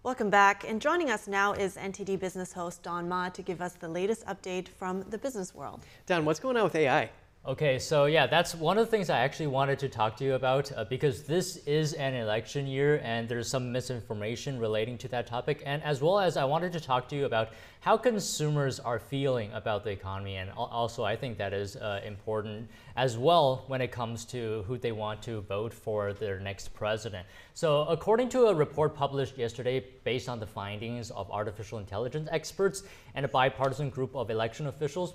[0.02, 0.64] Welcome back.
[0.68, 4.26] And joining us now is NTD business host Don Ma to give us the latest
[4.26, 5.84] update from the business world.
[6.06, 7.10] Don, what's going on with AI?
[7.46, 10.34] Okay, so yeah, that's one of the things I actually wanted to talk to you
[10.34, 15.26] about uh, because this is an election year and there's some misinformation relating to that
[15.26, 15.62] topic.
[15.64, 17.48] And as well as I wanted to talk to you about
[17.80, 20.36] how consumers are feeling about the economy.
[20.36, 24.76] And also, I think that is uh, important as well when it comes to who
[24.76, 27.26] they want to vote for their next president.
[27.54, 32.82] So, according to a report published yesterday based on the findings of artificial intelligence experts
[33.14, 35.14] and a bipartisan group of election officials,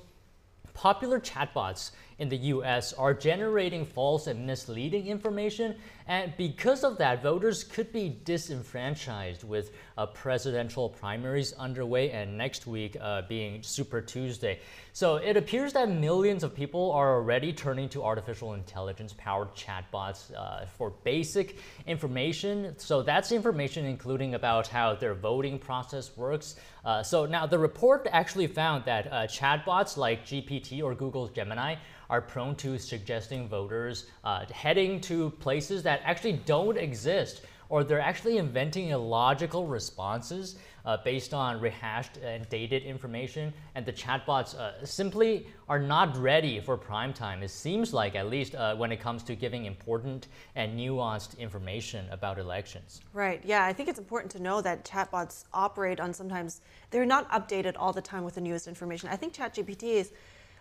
[0.76, 5.76] popular chatbots in the US are generating false and misleading information.
[6.08, 12.68] And because of that, voters could be disenfranchised with uh, presidential primaries underway and next
[12.68, 14.60] week uh, being Super Tuesday.
[14.94, 20.34] So it appears that millions of people are already turning to artificial intelligence powered chatbots
[20.36, 22.74] uh, for basic information.
[22.78, 26.56] So that's information including about how their voting process works.
[26.84, 31.76] Uh, so now the report actually found that uh, chatbots like GPT or Google's Gemini
[32.10, 38.00] are prone to suggesting voters uh, heading to places that actually don't exist or they're
[38.00, 44.86] actually inventing illogical responses uh, based on rehashed and dated information, and the chatbots uh,
[44.86, 47.42] simply are not ready for prime time.
[47.42, 52.06] It seems like, at least uh, when it comes to giving important and nuanced information
[52.12, 53.02] about elections.
[53.14, 53.42] Right.
[53.44, 56.62] Yeah, I think it's important to know that chatbots operate on sometimes
[56.92, 59.10] they're not updated all the time with the newest information.
[59.10, 60.12] I think ChatGPT is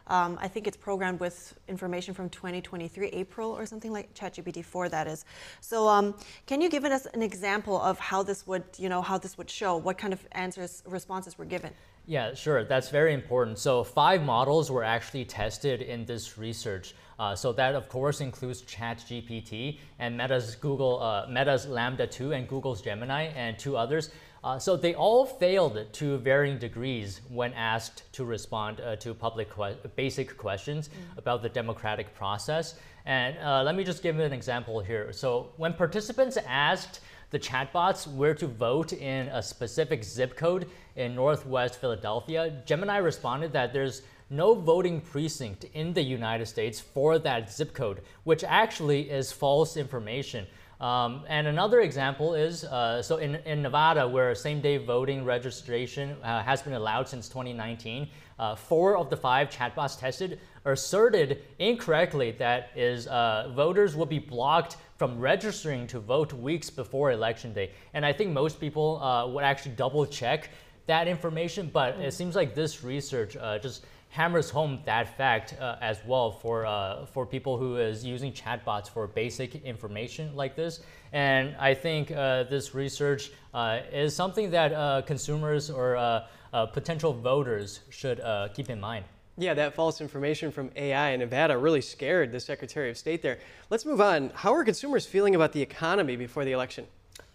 [0.07, 4.89] um, I think it's programmed with information from 2023, April or something like ChatGPT 4
[4.91, 5.25] that is.
[5.61, 6.15] So um,
[6.47, 9.51] can you give us an example of how this would, you know, how this would
[9.51, 11.73] show, what kind of answers, responses were given?
[12.07, 12.65] Yeah, sure.
[12.65, 13.59] That's very important.
[13.59, 16.95] So five models were actually tested in this research.
[17.19, 22.47] Uh, so that of course includes ChatGPT and Meta's Google, uh, Meta's Llama 2 and
[22.49, 24.11] Google's Gemini and two others.
[24.45, 29.49] Uh, so they all failed to varying degrees when asked to respond uh, to public
[29.49, 31.17] que basic questions mm.
[31.19, 32.75] about the democratic process.
[33.07, 35.13] And uh, let me just give an example here.
[35.13, 41.15] So when participants asked the chatbots where to vote in a specific zip code in
[41.15, 47.51] Northwest Philadelphia, Gemini responded that there's no voting precinct in the United States for that
[47.51, 50.47] zip code, which actually is false information.
[50.81, 56.17] Um, and another example is uh, so in, in Nevada, where same day voting registration
[56.23, 58.09] uh, has been allowed since 2019,
[58.39, 64.19] uh, four of the five chatbots tested asserted incorrectly that is uh, voters will be
[64.19, 67.71] blocked from registering to vote weeks before election day.
[67.93, 70.51] And I think most people uh, would actually double check
[70.87, 75.75] that information, but it seems like this research uh, just hammers home that fact uh,
[75.81, 80.83] as well for uh, for people who is using chatbots for basic information like this.
[81.13, 87.13] And I think uh, this research uh, is something that uh, consumers or uh, potential
[87.13, 88.21] voters should
[88.55, 89.05] keep in mind.
[89.37, 93.41] Yeah, that false information from AI in Nevada really scared the Secretary of State there.
[93.69, 94.31] Let's move on.
[94.33, 96.87] How are consumers feeling about the economy before the election?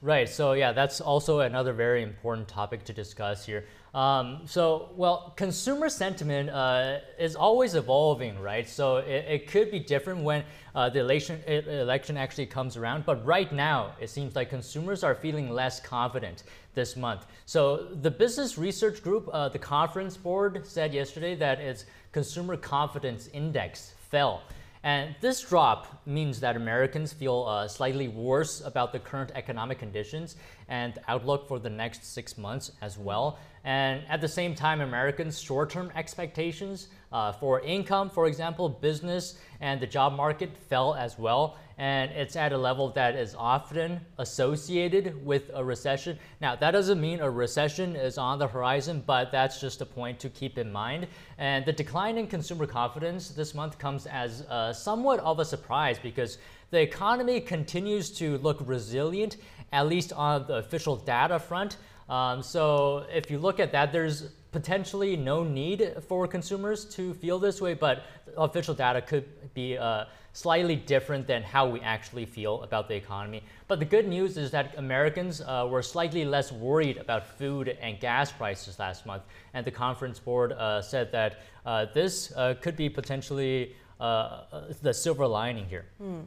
[0.02, 0.30] Right.
[0.30, 3.66] So yeah, that's also another very important topic to discuss here.
[3.94, 8.70] Um, so, well, consumer sentiment uh, is always evolving, right?
[8.70, 10.44] So it, it could be different when
[10.76, 13.06] uh, the election, election actually comes around.
[13.06, 16.44] But right now, it seems like consumers are feeling less confident
[16.76, 17.26] this month.
[17.46, 23.28] So the Business Research Group, uh, the conference board, said yesterday that its consumer confidence
[23.34, 24.44] index fell.
[24.84, 30.38] And this drop means that Americans feel uh, slightly worse about the current economic conditions
[30.70, 33.40] and outlook for the next six months as well.
[33.66, 39.38] And at the same time, Americans' short term expectations uh, for income, for example, business
[39.60, 44.02] and the job market fell as well and it's at a level that is often
[44.18, 46.20] associated with a recession.
[46.42, 50.20] Now, that doesn't mean a recession is on the horizon, but that's just a point
[50.20, 51.08] to keep in mind.
[51.38, 55.98] And the decline in consumer confidence this month comes as uh, somewhat of a surprise
[55.98, 56.38] because
[56.70, 59.38] the economy continues to look resilient,
[59.72, 61.78] at least on the official data front.
[62.10, 67.40] Um, so if you look at that, there's potentially no need for consumers to feel
[67.40, 68.04] this way, but
[68.36, 73.44] official data could be uh, slightly different than how we actually feel about the economy.
[73.68, 78.00] But the good news is that Americans uh, were slightly less worried about food and
[78.00, 79.24] gas prices last month.
[79.54, 84.42] And the conference board uh, said that uh, this uh, could be potentially uh,
[84.82, 85.86] the silver lining here.
[85.98, 86.22] Hmm.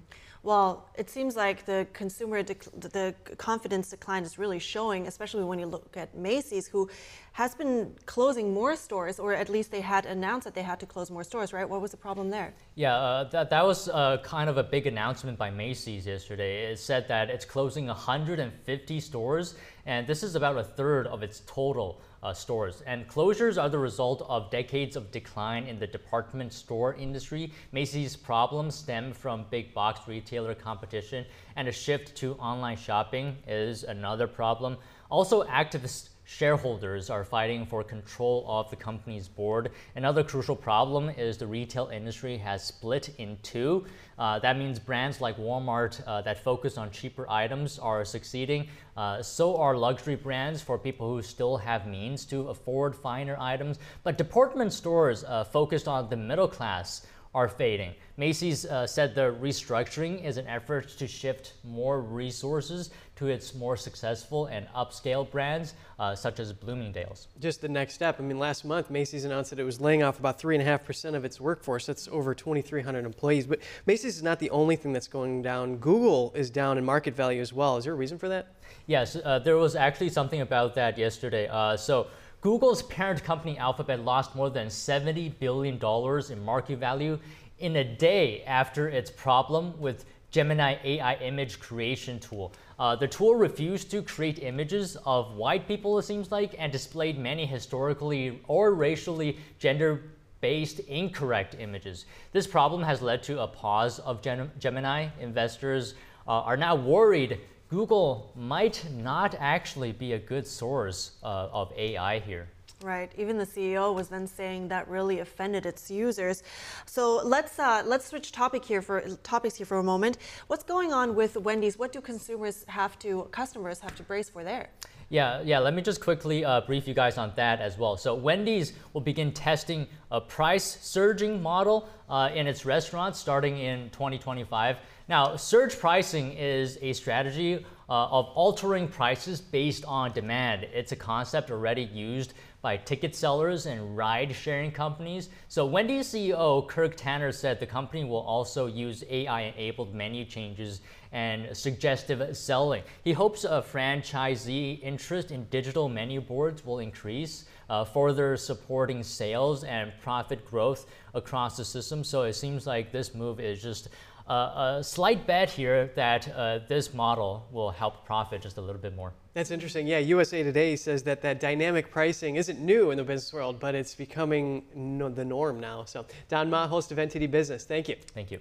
[0.45, 5.67] Well, it seems like the consumer the confidence decline is really showing, especially when you
[5.67, 6.91] look at Macy's, who
[7.33, 10.87] has been closing more stores, or at least they had announced that they had to
[10.87, 11.69] close more stores, right?
[11.69, 12.55] What was the problem there?
[12.75, 16.73] Yeah, uh, that, that was uh, kind of a big announcement by Macy's yesterday.
[16.73, 19.55] It said that it's closing 150 stores,
[19.87, 22.83] and this is about a third of its total uh, stores.
[22.87, 27.53] And closures are the result of decades of decline in the department store industry.
[27.73, 31.25] Macy's problems stem from big box retailer competition,
[31.57, 34.77] and a shift to online shopping is another problem.
[35.11, 39.71] Also, activist shareholders are fighting for control of the company's board.
[39.97, 43.85] Another crucial problem is the retail industry has split in two.
[44.19, 48.67] Uh, that means brands like Walmart uh, that focus on cheaper items are succeeding.
[48.97, 53.79] Uh, so are luxury brands for people who still have means to afford finer items.
[54.03, 57.95] But department stores uh, focused on the middle class are fading.
[58.17, 63.77] Macy's uh, said the restructuring is an effort to shift more resources to its more
[63.77, 67.29] successful and upscale brands, uh, such as Bloomingdale's.
[67.41, 68.17] Just the next step.
[68.19, 71.41] I mean, last month, Macy's announced that it was laying off about 3.5% of its
[71.41, 71.87] workforce.
[71.87, 73.47] That's over 2,300 employees.
[73.47, 75.77] But Macy's is not the only thing that's going down.
[75.77, 77.79] Google is down in market value as well.
[77.79, 78.55] Is there a reason for that?
[78.87, 81.49] Yes, uh, there was actually something about that yesterday.
[81.49, 82.09] Uh, so,
[82.43, 87.17] Google's parent company Alphabet lost more than $70 billion in market value
[87.63, 92.53] in a day after its problem with Gemini AI image creation tool.
[92.79, 97.19] Uh, the tool refused to create images of white people, it seems like, and displayed
[97.19, 100.03] many historically or racially gender
[100.41, 102.07] based incorrect images.
[102.33, 105.09] This problem has led to a pause of Gem Gemini.
[105.21, 105.95] Investors
[106.27, 107.39] uh, are now worried
[107.73, 112.49] Google might not actually be a good source uh, of AI here.
[112.83, 113.13] Right.
[113.17, 116.43] Even the CEO was then saying that really offended its users.
[116.85, 120.19] So let's uh, let's switch topic here for topics here for a moment.
[120.49, 121.79] What's going on with Wendy's?
[121.79, 124.71] What do consumers have to customers have to brace for there?
[125.11, 125.59] Yeah, yeah.
[125.59, 127.97] Let me just quickly uh, brief you guys on that as well.
[127.99, 133.91] So Wendy's will begin testing a price surging model uh, in its restaurants starting in
[133.91, 134.79] 2025.
[135.09, 140.65] Now, surge pricing is a strategy uh, of altering prices based on demand.
[140.73, 142.33] It's a concept already used
[142.63, 145.29] by ticket sellers and ride sharing companies.
[145.49, 150.81] So, Wendy's CEO Kirk Tanner said the company will also use AI enabled menu changes
[151.11, 152.85] and suggestive selling.
[153.03, 159.65] He hopes a franchisee interest in digital menu boards will increase, uh, further supporting sales
[159.65, 162.05] and profit growth across the system.
[162.05, 163.89] So, it seems like this move is just
[164.29, 168.81] uh, a slight bet here that uh, this model will help profit just a little
[168.81, 169.13] bit more.
[169.35, 169.87] That's interesting.
[169.87, 173.75] Yeah, USA Today says that that dynamic pricing isn't new in the business world, but
[173.75, 175.85] it's becoming no, the norm now.
[175.85, 177.97] So, Don Ma, host of NTD Business, thank you.
[178.15, 178.41] Thank you.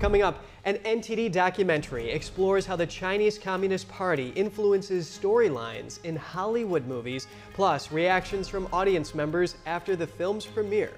[0.00, 6.86] Coming up, an NTD documentary explores how the Chinese Communist Party influences storylines in Hollywood
[6.86, 10.92] movies, plus reactions from audience members after the film's premiere.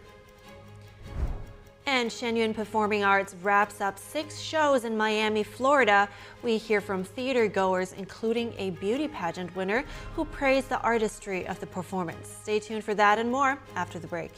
[1.89, 6.09] And Shen Yun Performing Arts wraps up six shows in Miami, Florida.
[6.43, 9.85] We hear from theater goers, including a beauty pageant winner,
[10.17, 12.37] who praised the artistry of the performance.
[12.43, 14.33] Stay tuned for that and more after the break.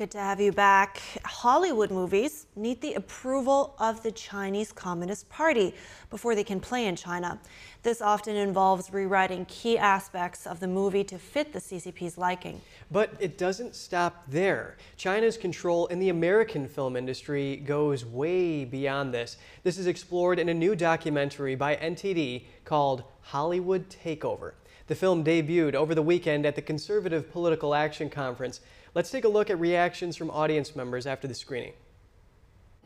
[0.00, 1.02] Good to have you back.
[1.26, 5.74] Hollywood movies need the approval of the Chinese Communist Party
[6.08, 7.38] before they can play in China.
[7.82, 12.60] This often involves rewriting key aspects of the movie to fit the CCP's liking.
[12.90, 14.76] But it doesn't stop there.
[14.98, 19.38] China's control in the American film industry goes way beyond this.
[19.62, 24.52] This is explored in a new documentary by NTD called Hollywood Takeover.
[24.88, 28.60] The film debuted over the weekend at the Conservative Political Action Conference.
[28.94, 31.72] Let's take a look at reactions from audience members after the screening.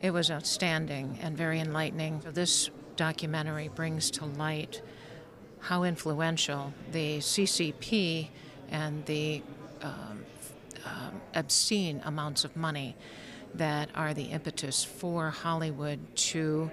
[0.05, 2.21] It was outstanding and very enlightening.
[2.21, 4.83] So this documentary brings to light
[5.61, 8.27] how influential the CCP
[8.69, 9.41] and the
[9.81, 10.23] um,
[10.85, 12.95] um, obscene amounts of money
[13.55, 16.69] that are the impetus for Hollywood to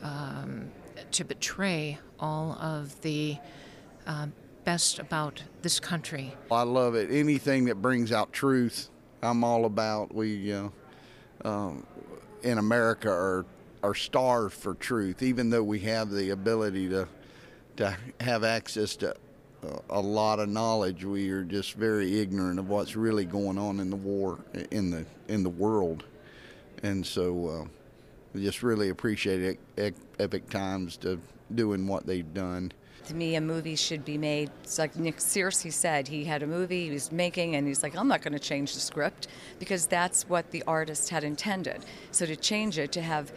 [0.00, 0.70] um,
[1.10, 3.38] to betray all of the
[4.06, 6.32] um, best about this country.
[6.48, 7.10] I love it.
[7.10, 8.88] Anything that brings out truth,
[9.20, 10.14] I'm all about.
[10.14, 10.68] We uh,
[11.44, 11.84] um,
[12.48, 13.44] in America are
[13.82, 17.06] are starved for truth, even though we have the ability to
[17.76, 19.14] to have access to
[19.90, 21.04] a lot of knowledge.
[21.04, 24.38] We are just very ignorant of what's really going on in the war
[24.70, 26.04] in the in the world,
[26.82, 27.64] and so uh,
[28.32, 31.20] we just really appreciate Epoch Times to
[31.54, 32.72] doing what they've done
[33.08, 34.50] to me, a movie should be made.
[34.62, 37.96] It's like Nick Searcy said, he had a movie he was making, and he's like,
[37.96, 39.28] I'm not going to change the script
[39.58, 41.84] because that's what the artist had intended.
[42.10, 43.32] So to change it, to have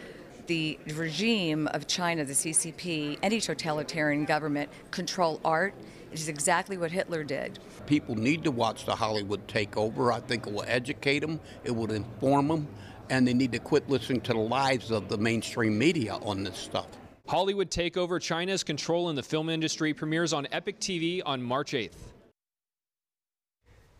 [0.46, 5.74] the regime of China, the CCP, any totalitarian government control art
[6.12, 7.58] is exactly what Hitler did.
[7.86, 10.12] People need to watch the Hollywood takeover.
[10.12, 12.68] I think it will educate them, it will inform them,
[13.08, 16.58] and they need to quit listening to the lies of the mainstream media on this
[16.58, 16.88] stuff.
[17.26, 21.92] Hollywood Takeover China's Control in the Film Industry premieres on EpochTV on March 8th.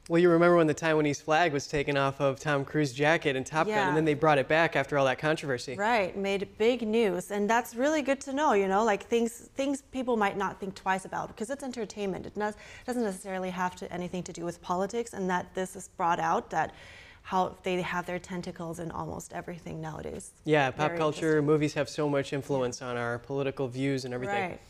[0.08, 3.44] Well, you remember when the Taiwanese flag was taken off of Tom Cruise's jacket in
[3.44, 5.76] Top Gun, and then they brought it back after all that controversy.
[5.76, 8.52] Right, made big news, and that's really good to know.
[8.52, 12.26] You know, like things things people might not think twice about because it's entertainment.
[12.26, 16.18] It doesn't necessarily have to anything to do with politics, and that this is brought
[16.18, 16.74] out that
[17.22, 20.32] how they have their tentacles in almost everything nowadays.
[20.44, 24.50] Yeah, pop culture, movies have so much influence on our political views and everything.
[24.50, 24.60] Right.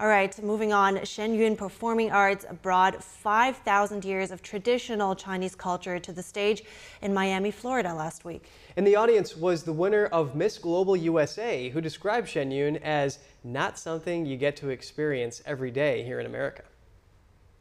[0.00, 1.04] All right, moving on.
[1.04, 6.62] Shen Yun Performing Arts brought 5,000 years of traditional Chinese culture to the stage
[7.02, 8.48] in Miami, Florida last week.
[8.76, 13.18] And the audience was the winner of Miss Global USA, who described Shen Yun as
[13.42, 16.62] not something you get to experience every day here in America.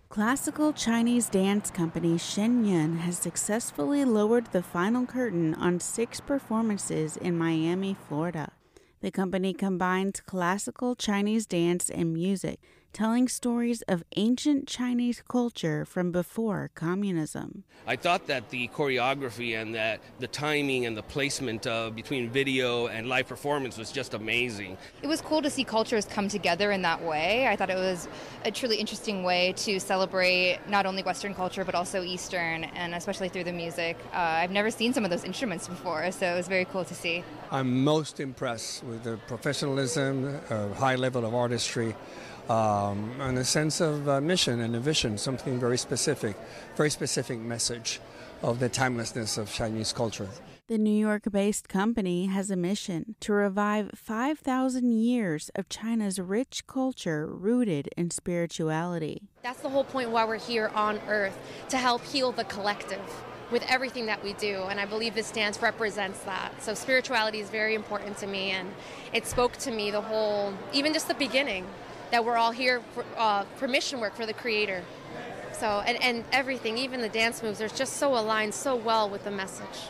[0.09, 7.17] Classical Chinese dance company Shen Yun has successfully lowered the final curtain on six performances
[7.17, 8.53] in Miami, Florida.
[9.01, 12.59] The company combines classical Chinese dance and music
[12.97, 17.63] telling stories of ancient Chinese culture from before communism.
[17.85, 22.87] I thought that the choreography and that the timing and the placement uh, between video
[22.87, 24.79] and live performance was just amazing.
[25.03, 27.47] It was cool to see cultures come together in that way.
[27.47, 28.07] I thought it was
[28.45, 33.29] a truly interesting way to celebrate not only Western culture but also Eastern, and especially
[33.29, 33.95] through the music.
[34.11, 36.95] Uh, I've never seen some of those instruments before, so it was very cool to
[36.95, 37.23] see.
[37.51, 41.95] I'm most impressed with the professionalism, uh, high level of artistry,
[42.49, 46.35] um, and a sense of uh, mission and a vision, something very specific,
[46.75, 47.99] very specific message
[48.41, 50.29] of the timelessness of Chinese culture.
[50.67, 56.67] The New York based company has a mission to revive 5,000 years of China's rich
[56.67, 59.29] culture rooted in spirituality.
[59.43, 61.39] That's the whole point why we're here on Earth
[61.69, 62.99] to help heal the collective
[63.49, 64.63] with everything that we do.
[64.63, 66.61] And I believe this dance represents that.
[66.61, 68.51] So spirituality is very important to me.
[68.51, 68.69] And
[69.13, 71.65] it spoke to me the whole, even just the beginning,
[72.11, 74.83] that we're all here for, uh, for mission work for the Creator.
[75.53, 79.23] So, and, and everything, even the dance moves, are just so aligned so well with
[79.23, 79.89] the message.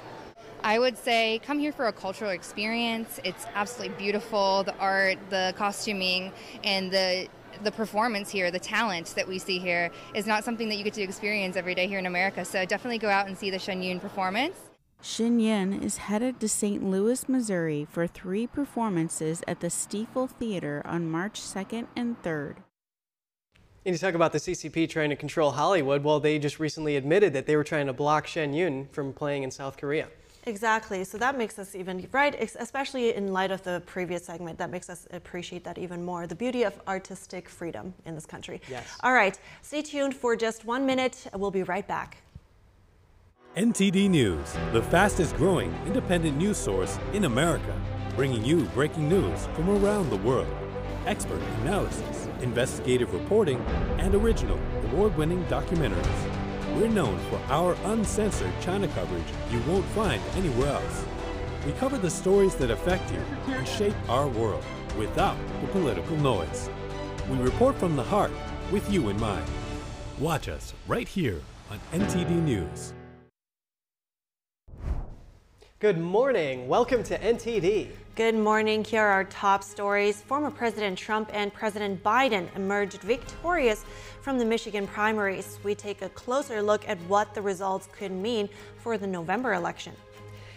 [0.63, 3.19] I would say come here for a cultural experience.
[3.23, 4.63] It's absolutely beautiful.
[4.63, 6.31] The art, the costuming,
[6.63, 7.27] and the
[7.63, 10.93] the performance here, the talent that we see here, is not something that you get
[10.93, 12.45] to experience every day here in America.
[12.45, 14.66] So definitely go out and see the Shen Yun performance.
[15.01, 16.83] Shen Yun is headed to St.
[16.83, 22.57] Louis, Missouri for three performances at the Stifel Theater on March 2nd and 3rd.
[23.85, 26.03] And you talk about the CCP trying to control Hollywood.
[26.03, 29.43] Well, they just recently admitted that they were trying to block Shen Yun from playing
[29.43, 30.07] in South Korea.
[30.45, 31.03] Exactly.
[31.03, 34.89] So that makes us even, right, especially in light of the previous segment, that makes
[34.89, 36.25] us appreciate that even more.
[36.25, 38.61] The beauty of artistic freedom in this country.
[38.69, 38.97] Yes.
[39.03, 39.37] All right.
[39.61, 41.27] Stay tuned for just one minute.
[41.33, 42.17] We'll be right back.
[43.57, 47.75] NTD News, the fastest growing independent news source in America,
[48.15, 50.55] bringing you breaking news from around the world.
[51.07, 53.59] Expert analysis, investigative reporting,
[53.97, 56.75] and original award winning documentaries.
[56.75, 61.03] We're known for our uncensored China coverage you won't find anywhere else.
[61.65, 63.23] We cover the stories that affect you
[63.55, 64.63] and shape our world
[64.99, 66.69] without the political noise.
[67.27, 68.33] We report from the heart
[68.71, 69.49] with you in mind.
[70.19, 71.41] Watch us right here
[71.71, 72.93] on NTD News.
[75.79, 76.67] Good morning.
[76.67, 77.89] Welcome to NTD.
[78.15, 78.83] Good morning.
[78.83, 80.23] Here are our top stories.
[80.23, 83.85] Former President Trump and President Biden emerged victorious
[84.23, 85.59] from the Michigan primaries.
[85.63, 88.49] We take a closer look at what the results could mean
[88.79, 89.93] for the November election.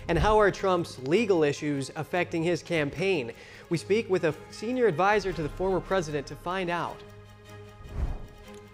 [0.09, 3.33] And how are Trump's legal issues affecting his campaign?
[3.69, 6.99] We speak with a senior advisor to the former president to find out.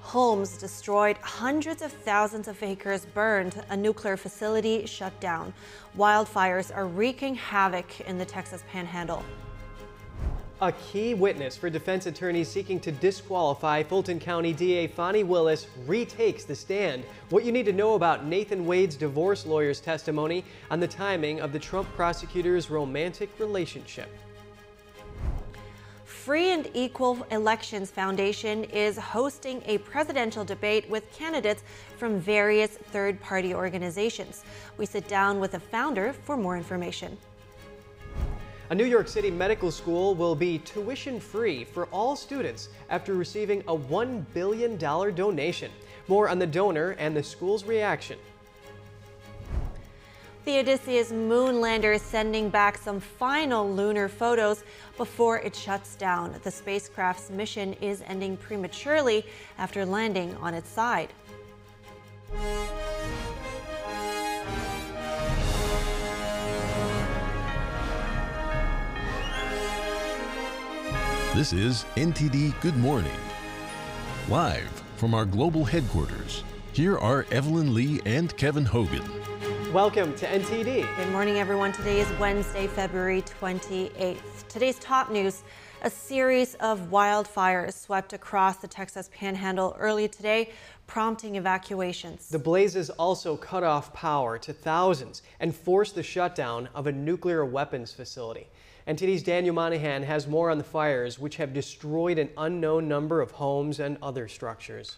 [0.06, 5.52] Homes destroyed, hundreds of thousands of acres burned, a nuclear facility shut down.
[5.98, 9.24] Wildfires are wreaking havoc in the Texas panhandle.
[10.60, 16.44] A key witness for defense attorneys seeking to disqualify Fulton County DA Fani Willis retakes
[16.44, 17.02] the stand.
[17.30, 21.52] What you need to know about Nathan Wade's divorce lawyer's testimony on the timing of
[21.52, 24.08] the Trump prosecutor's romantic relationship.
[26.26, 31.62] Free and Equal Elections Foundation is hosting a presidential debate with candidates
[31.98, 34.42] from various third party organizations.
[34.76, 37.16] We sit down with the founder for more information.
[38.70, 43.60] A New York City medical school will be tuition free for all students after receiving
[43.68, 45.70] a $1 billion donation.
[46.08, 48.18] More on the donor and the school's reaction.
[50.46, 54.62] The Odysseus moon lander is sending back some final lunar photos
[54.96, 56.34] before it shuts down.
[56.42, 59.24] The spacecraft's mission is ending prematurely
[59.58, 61.12] after landing on its side.
[71.34, 73.12] This is NTD Good Morning.
[74.30, 76.42] Live from our global headquarters,
[76.72, 79.25] here are Evelyn Lee and Kevin Hogan.
[79.72, 80.86] Welcome to NTD.
[80.96, 81.72] Good morning, everyone.
[81.72, 84.46] Today is Wednesday, February 28th.
[84.48, 85.42] Today's top news
[85.82, 90.52] a series of wildfires swept across the Texas panhandle early today,
[90.86, 92.28] prompting evacuations.
[92.28, 97.44] The blazes also cut off power to thousands and forced the shutdown of a nuclear
[97.44, 98.46] weapons facility.
[98.86, 103.32] NTD's Daniel Monahan has more on the fires, which have destroyed an unknown number of
[103.32, 104.96] homes and other structures.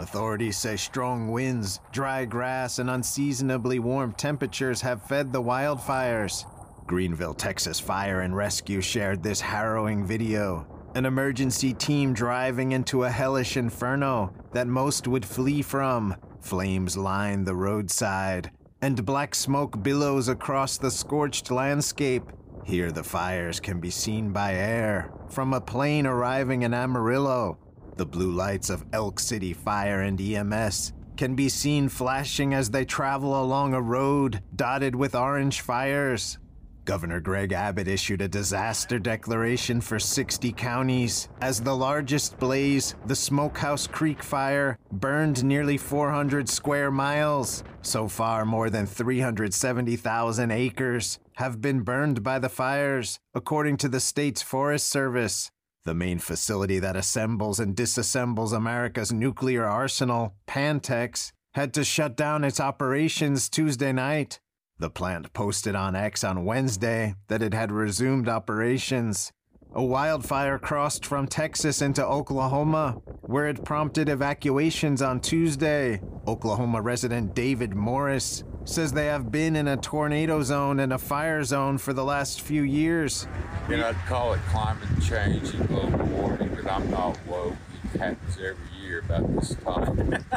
[0.00, 6.44] Authorities say strong winds, dry grass, and unseasonably warm temperatures have fed the wildfires.
[6.86, 10.66] Greenville, Texas Fire and Rescue shared this harrowing video.
[10.94, 16.14] An emergency team driving into a hellish inferno that most would flee from.
[16.40, 22.22] Flames line the roadside, and black smoke billows across the scorched landscape.
[22.64, 25.10] Here, the fires can be seen by air.
[25.28, 27.58] from a plane arriving in Amarillo.
[27.98, 32.84] The blue lights of Elk City Fire and EMS can be seen flashing as they
[32.84, 36.38] travel along a road dotted with orange fires.
[36.84, 43.16] Governor Greg Abbott issued a disaster declaration for 60 counties as the largest blaze, the
[43.16, 47.64] Smokehouse Creek fire, burned nearly 400 square miles.
[47.82, 54.00] So far, more than 370,000 acres have been burned by the fires, according to the
[54.00, 55.50] state's Forest Service.
[55.88, 62.44] The main facility that assembles and disassembles America's nuclear arsenal, Pantex, had to shut down
[62.44, 64.38] its operations Tuesday night.
[64.78, 69.32] The plant posted on X on Wednesday that it had resumed operations.
[69.74, 76.00] A wildfire crossed from Texas into Oklahoma, where it prompted evacuations on Tuesday.
[76.26, 81.44] Oklahoma resident David Morris says they have been in a tornado zone and a fire
[81.44, 83.28] zone for the last few years.
[83.68, 87.54] You know, I'd call it climate change and global warming, but I'm not woke.
[87.94, 90.24] It happens every year about this time.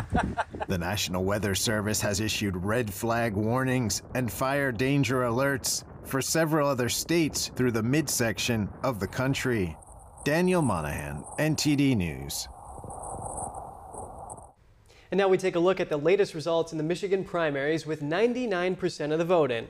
[0.67, 6.68] The National Weather Service has issued red flag warnings and fire danger alerts for several
[6.68, 9.76] other states through the midsection of the country.
[10.24, 12.47] Daniel Monahan, NTD News.
[15.12, 18.02] And now we take a look at the latest results in the Michigan primaries with
[18.02, 19.68] 99% of the vote in.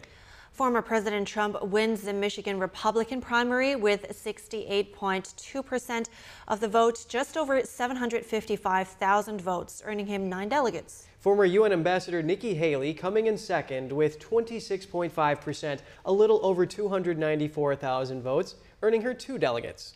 [0.51, 6.05] Former President Trump wins the Michigan Republican primary with 68.2%
[6.49, 11.07] of the vote, just over 755,000 votes, earning him nine delegates.
[11.21, 18.55] Former UN Ambassador Nikki Haley coming in second with 26.5%, a little over 294,000 votes,
[18.81, 19.93] earning her two delegates.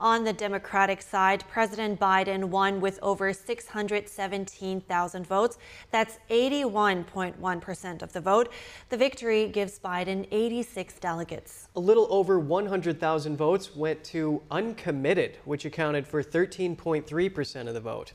[0.00, 5.58] On the Democratic side, President Biden won with over 617,000 votes.
[5.92, 8.52] That's 81.1% of the vote.
[8.88, 11.68] The victory gives Biden 86 delegates.
[11.76, 18.12] A little over 100,000 votes went to uncommitted, which accounted for 13.3% of the vote.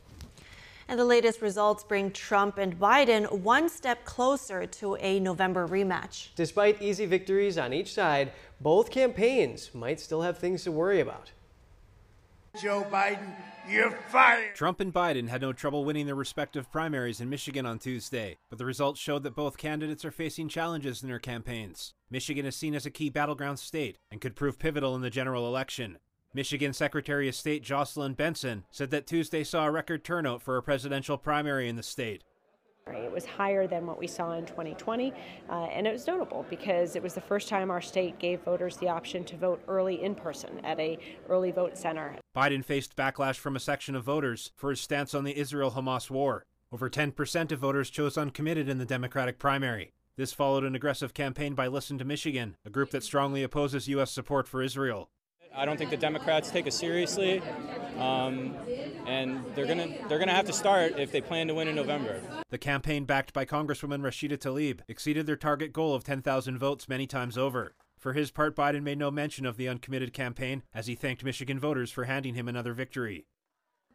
[0.90, 6.30] And the latest results bring Trump and Biden one step closer to a November rematch.
[6.36, 11.32] Despite easy victories on each side, both campaigns might still have things to worry about.
[12.60, 13.36] Joe Biden,
[13.70, 14.56] you're fired.
[14.56, 18.58] Trump and Biden had no trouble winning their respective primaries in Michigan on Tuesday, but
[18.58, 21.94] the results showed that both candidates are facing challenges in their campaigns.
[22.10, 25.46] Michigan is seen as a key battleground state and could prove pivotal in the general
[25.46, 26.00] election.
[26.34, 30.64] Michigan Secretary of State Jocelyn Benson said that Tuesday saw a record turnout for a
[30.64, 32.24] presidential primary in the state.
[32.88, 35.14] It was higher than what we saw in 2020,
[35.50, 38.78] uh, and it was notable because it was the first time our state gave voters
[38.78, 40.98] the option to vote early in person at a
[41.30, 42.16] early vote center.
[42.36, 46.46] Biden faced backlash from a section of voters for his stance on the Israel-Hamas war.
[46.72, 49.92] Over 10% of voters chose uncommitted in the Democratic primary.
[50.16, 54.12] This followed an aggressive campaign by Listen to Michigan, a group that strongly opposes U.S.
[54.12, 55.10] support for Israel.
[55.56, 57.42] I don't think the Democrats take us seriously,
[57.98, 58.56] um,
[59.06, 62.22] and they're gonna they're gonna have to start if they plan to win in November.
[62.50, 67.06] The campaign, backed by Congresswoman Rashida Tlaib, exceeded their target goal of 10,000 votes many
[67.06, 67.76] times over.
[67.98, 71.60] For his part, Biden made no mention of the uncommitted campaign as he thanked Michigan
[71.60, 73.26] voters for handing him another victory.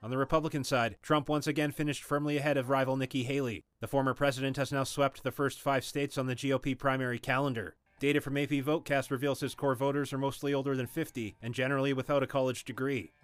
[0.02, 3.64] On the Republican side, Trump once again finished firmly ahead of rival Nikki Haley.
[3.80, 7.76] The former president has now swept the first five states on the GOP primary calendar.
[8.04, 11.94] Data from AP Votecast reveals his core voters are mostly older than 50 and generally
[11.94, 13.14] without a college degree.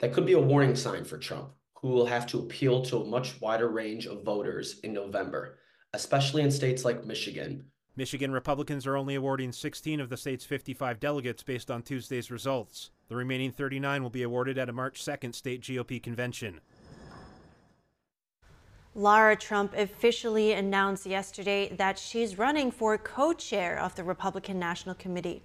[0.00, 3.04] That could be a warning sign for Trump, who will have to appeal to a
[3.04, 5.60] much wider range of voters in November,
[5.92, 7.66] especially in states like Michigan.
[7.94, 12.90] Michigan Republicans are only awarding 16 of the state's 55 delegates based on Tuesday's results.
[13.06, 16.60] The remaining 39 will be awarded at a March 2nd state GOP convention.
[18.94, 24.94] Lara Trump officially announced yesterday that she's running for co chair of the Republican National
[24.94, 25.40] Committee.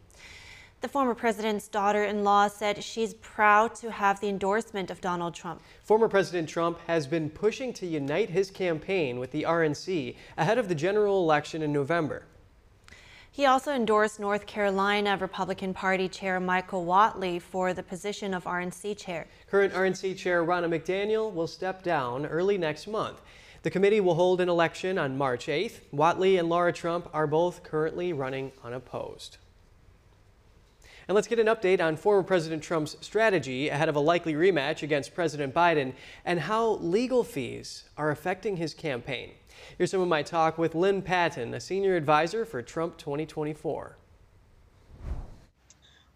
[0.81, 5.33] The former president's daughter in law said she's proud to have the endorsement of Donald
[5.33, 5.61] Trump.
[5.81, 10.67] Former President Trump has been pushing to unite his campaign with the RNC ahead of
[10.67, 12.25] the general election in November.
[13.37, 18.97] He also endorsed North Carolina Republican Party Chair Michael Whatley for the position of RNC
[18.97, 19.27] chair.
[19.45, 23.21] Current RNC Chair Ronna McDaniel will step down early next month.
[23.61, 25.81] The committee will hold an election on March 8th.
[25.91, 29.37] Watley and Lara Trump are both currently running unopposed.
[31.07, 34.81] And let's get an update on former President Trump's strategy ahead of a likely rematch
[34.81, 35.93] against President Biden
[36.25, 39.33] and how legal fees are affecting his campaign.
[39.75, 43.97] Here's some of my talk with Lynne Patton, a senior advisor for Trump 2024.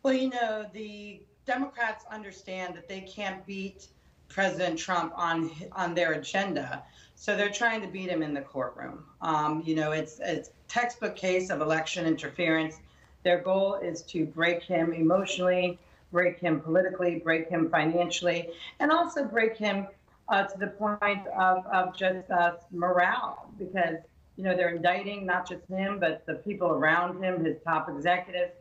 [0.04, 3.88] Well, you know, the Democrats understand that they can't beat
[4.30, 6.84] President Trump on on their agenda,
[7.16, 9.04] so they're trying to beat him in the courtroom.
[9.22, 12.80] Um, you know, it's it's textbook case of election interference.
[13.24, 15.78] Their goal is to break him emotionally
[16.12, 18.50] break him politically, break him financially,
[18.80, 19.88] and also break him
[20.32, 23.98] uh, to the point of, of just uh, morale because,
[24.38, 28.54] you know, they're indicting not just him, but the people around him, his top executives,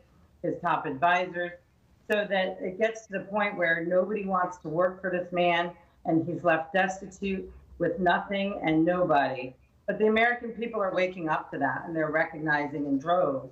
[0.43, 1.51] his top advisors,
[2.09, 5.71] so that it gets to the point where nobody wants to work for this man
[6.05, 7.49] and he's left destitute
[7.79, 9.53] with nothing and nobody.
[9.87, 13.49] But the American people are waking up to that and they're recognizing in droves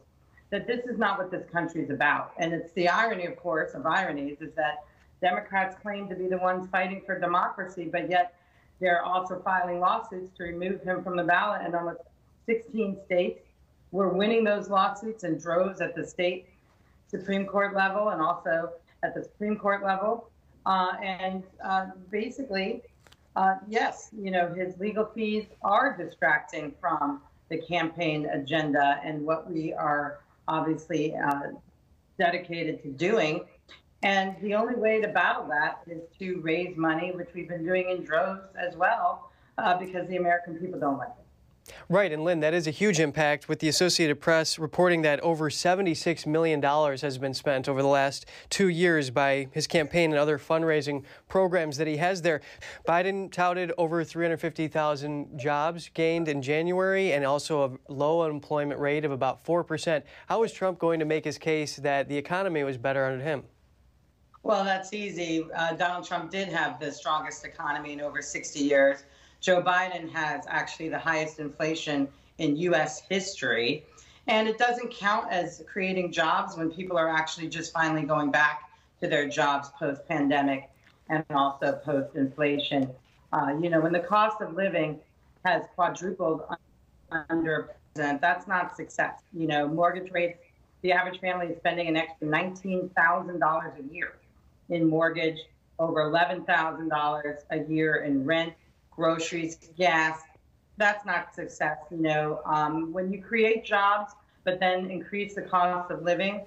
[0.49, 2.33] that this is not what this country is about.
[2.37, 4.83] And it's the irony, of course, of ironies is that
[5.21, 8.35] Democrats claim to be the ones fighting for democracy, but yet
[8.79, 11.99] they're also filing lawsuits to remove him from the ballot in almost
[12.45, 13.41] 16 states.
[13.91, 16.47] We're winning those lawsuits in droves at the state
[17.07, 18.71] Supreme Court level and also
[19.03, 20.29] at the Supreme Court level.
[20.65, 22.83] Uh, and uh, basically,
[23.35, 29.49] uh, yes, you know, his legal fees are distracting from the campaign agenda and what
[29.49, 31.51] we are obviously uh,
[32.17, 33.45] dedicated to doing.
[34.01, 37.89] And the only way to battle that is to raise money, which we've been doing
[37.89, 41.25] in droves as well, uh, because the American people don't like it.
[41.87, 45.49] Right, and Lynne, that is a huge impact with the Associated Press reporting that over
[45.49, 50.39] $76 million has been spent over the last two years by his campaign and other
[50.39, 52.41] fundraising programs that he has there.
[52.87, 59.11] Biden touted over 350,000 jobs gained in January and also a low unemployment rate of
[59.11, 60.03] about 4%.
[60.27, 63.43] How is Trump going to make his case that the economy was better under him?
[64.43, 65.45] Well, that's easy.
[65.53, 69.03] Uh, Donald Trump did have the strongest economy in over 60 years.
[69.41, 73.01] Joe Biden has actually the highest inflation in U.S.
[73.09, 73.85] history.
[74.27, 78.69] And it doesn't count as creating jobs when people are actually just finally going back
[79.01, 80.69] to their jobs post pandemic
[81.09, 82.89] and also post inflation.
[83.33, 84.99] Uh, you know, when the cost of living
[85.43, 86.43] has quadrupled
[87.29, 89.21] under president, that's not success.
[89.33, 90.39] You know, mortgage rates,
[90.81, 94.13] the average family is spending an extra $19,000 a year
[94.69, 95.39] in mortgage,
[95.77, 98.53] over $11,000 a year in rent
[98.91, 100.21] groceries, gas.
[100.77, 101.77] That's not success.
[101.89, 104.13] You know, um, when you create jobs,
[104.43, 106.45] but then increase the cost of living,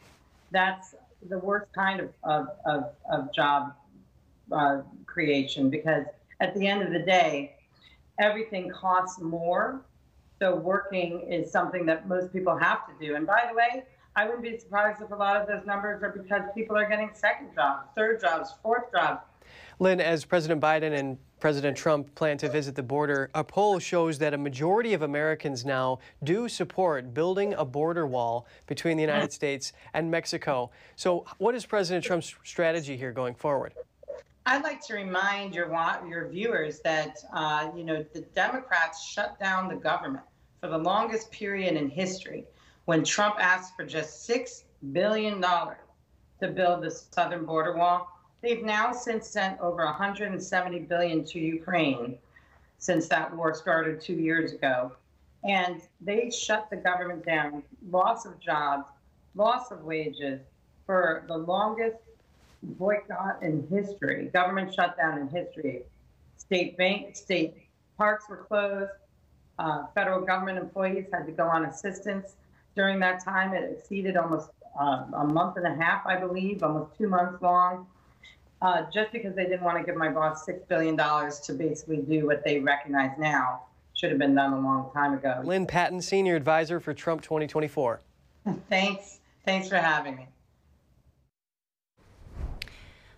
[0.51, 0.95] that's
[1.29, 3.75] the worst kind of, of, of, of job
[4.51, 6.05] uh, creation because
[6.41, 7.55] at the end of the day,
[8.19, 9.81] everything costs more.
[10.41, 13.15] So working is something that most people have to do.
[13.15, 13.85] And by the way,
[14.15, 17.11] I wouldn't be surprised if a lot of those numbers are because people are getting
[17.15, 19.23] second jobs, third jobs, fourth jobs.
[19.79, 24.19] Lynne, as President Biden and President Trump plan to visit the border, a poll shows
[24.19, 29.33] that a majority of Americans now do support building a border wall between the United
[29.33, 30.71] States and Mexico.
[30.95, 33.75] So, what is President Trump's strategy here going forward?
[34.45, 35.69] I'd like to remind your
[36.07, 40.25] your viewers that uh, you know the Democrats shut down the government
[40.61, 42.45] for the longest period in history
[42.85, 45.79] when Trump asked for just six billion dollars
[46.41, 48.09] to build the southern border wall.
[48.43, 52.19] They've now since sent over 170 billion to Ukraine
[52.79, 54.93] since that war started two years ago.
[55.45, 58.89] And they shut the government down, loss of jobs,
[59.37, 60.41] loss of wages
[60.85, 61.99] for the longest
[62.63, 65.83] boycott in history, government shutdown in history.
[66.37, 67.55] State bank, state
[67.97, 68.91] parks were closed.
[69.59, 72.35] Uh, federal government employees had to go on assistance
[72.75, 73.55] during that time.
[73.55, 74.51] It exceeded almost
[74.81, 77.87] uh, a month and a half, I believe, almost two months long
[78.63, 82.27] uh, just because they didn't want to give my boss $6 billion to basically do
[82.27, 83.63] what they recognize now
[83.95, 85.43] should have been done a long time ago.
[85.45, 88.01] Lynne Patton, Senior Advisor for Trump 2024.
[88.71, 89.19] Thanks.
[89.45, 90.29] Thanks for having me.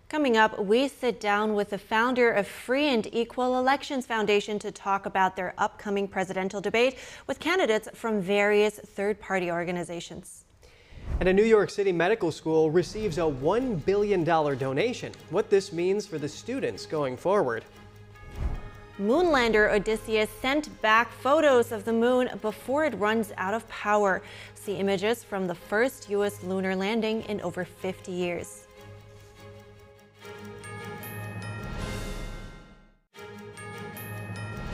[0.07, 4.71] Coming up, we sit down with the founder of Free and Equal Elections Foundation to
[4.71, 10.45] talk about their upcoming presidential debate with candidates from various third party organizations.
[11.19, 15.11] And a New York City medical school receives a $1 billion donation.
[15.31, 17.65] What this means for the students going forward.
[18.99, 24.21] Moonlander Odysseus sent back photos of the moon before it runs out of power.
[24.53, 26.43] See images from the first U.S.
[26.43, 28.64] lunar landing in over 50 years.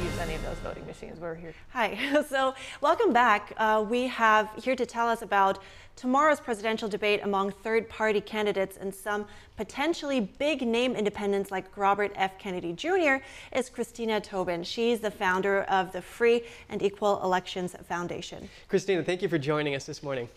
[0.03, 1.19] Use any of those voting machines.
[1.19, 1.53] We're here.
[1.69, 1.97] Hi.
[2.31, 3.53] So, welcome back.
[3.57, 5.59] Uh, we have here to tell us about
[5.95, 9.25] tomorrow's presidential debate among third party candidates and some
[9.57, 12.39] potentially big name independents like Robert F.
[12.39, 13.17] Kennedy Jr.
[13.51, 14.63] is Christina Tobin.
[14.63, 18.49] She's the founder of the Free and Equal Elections Foundation.
[18.69, 20.29] Christina, thank you for joining us this morning.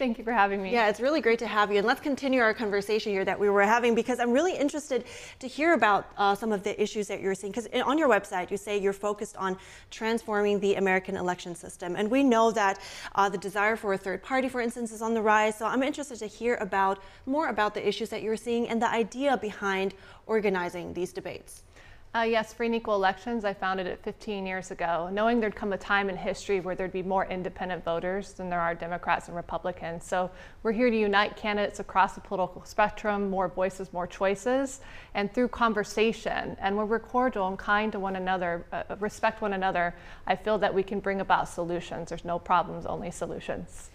[0.00, 0.72] Thank you for having me.
[0.72, 1.76] Yeah, it's really great to have you.
[1.76, 5.04] And let's continue our conversation here that we were having because I'm really interested
[5.40, 7.52] to hear about uh, some of the issues that you're seeing.
[7.52, 9.58] Because on your website, you say you're focused on
[9.90, 11.96] transforming the American election system.
[11.96, 12.80] And we know that
[13.14, 15.58] uh, the desire for a third party, for instance, is on the rise.
[15.58, 18.90] So I'm interested to hear about more about the issues that you're seeing and the
[18.90, 19.92] idea behind
[20.26, 21.62] organizing these debates.
[22.12, 25.72] Uh, yes, Free and Equal Elections, I founded it 15 years ago, knowing there'd come
[25.72, 29.36] a time in history where there'd be more independent voters than there are Democrats and
[29.36, 30.04] Republicans.
[30.04, 30.28] So
[30.64, 34.80] we're here to unite candidates across the political spectrum, more voices, more choices,
[35.14, 36.56] and through conversation.
[36.60, 39.94] And when we're cordial and kind to one another, uh, respect one another,
[40.26, 42.08] I feel that we can bring about solutions.
[42.08, 43.90] There's no problems, only solutions.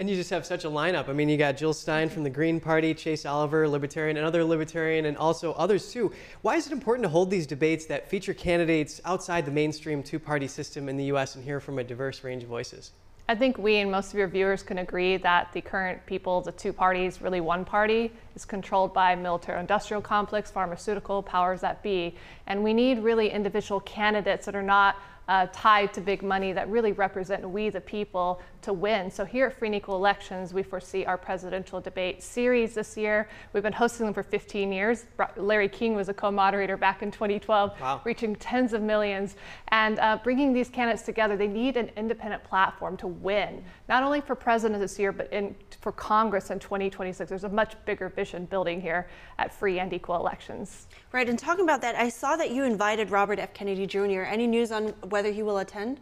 [0.00, 1.08] And you just have such a lineup.
[1.08, 5.06] I mean, you got Jill Stein from the Green Party, Chase Oliver, Libertarian, another Libertarian,
[5.06, 6.12] and also others too.
[6.42, 10.20] Why is it important to hold these debates that feature candidates outside the mainstream two
[10.20, 11.34] party system in the U.S.
[11.34, 12.92] and hear from a diverse range of voices?
[13.28, 16.52] I think we and most of your viewers can agree that the current people, the
[16.52, 22.14] two parties, really one party, is controlled by military industrial complex, pharmaceutical powers that be.
[22.46, 24.96] And we need really individual candidates that are not
[25.28, 29.10] uh, tied to big money that really represent we the people to win.
[29.10, 33.28] So here at Free and Equal Elections, we foresee our presidential debate series this year.
[33.52, 35.06] We've been hosting them for 15 years.
[35.36, 38.00] Larry King was a co-moderator back in 2012, wow.
[38.04, 39.36] reaching tens of millions.
[39.68, 44.20] And uh, bringing these candidates together, they need an independent platform to win, not only
[44.20, 47.28] for president this year, but in, for Congress in 2026.
[47.28, 50.88] There's a much bigger vision building here at Free and Equal Elections.
[51.12, 53.54] Right, and talking about that, I saw that you invited Robert F.
[53.54, 54.22] Kennedy Jr.
[54.22, 56.00] Any news on whether he will attend?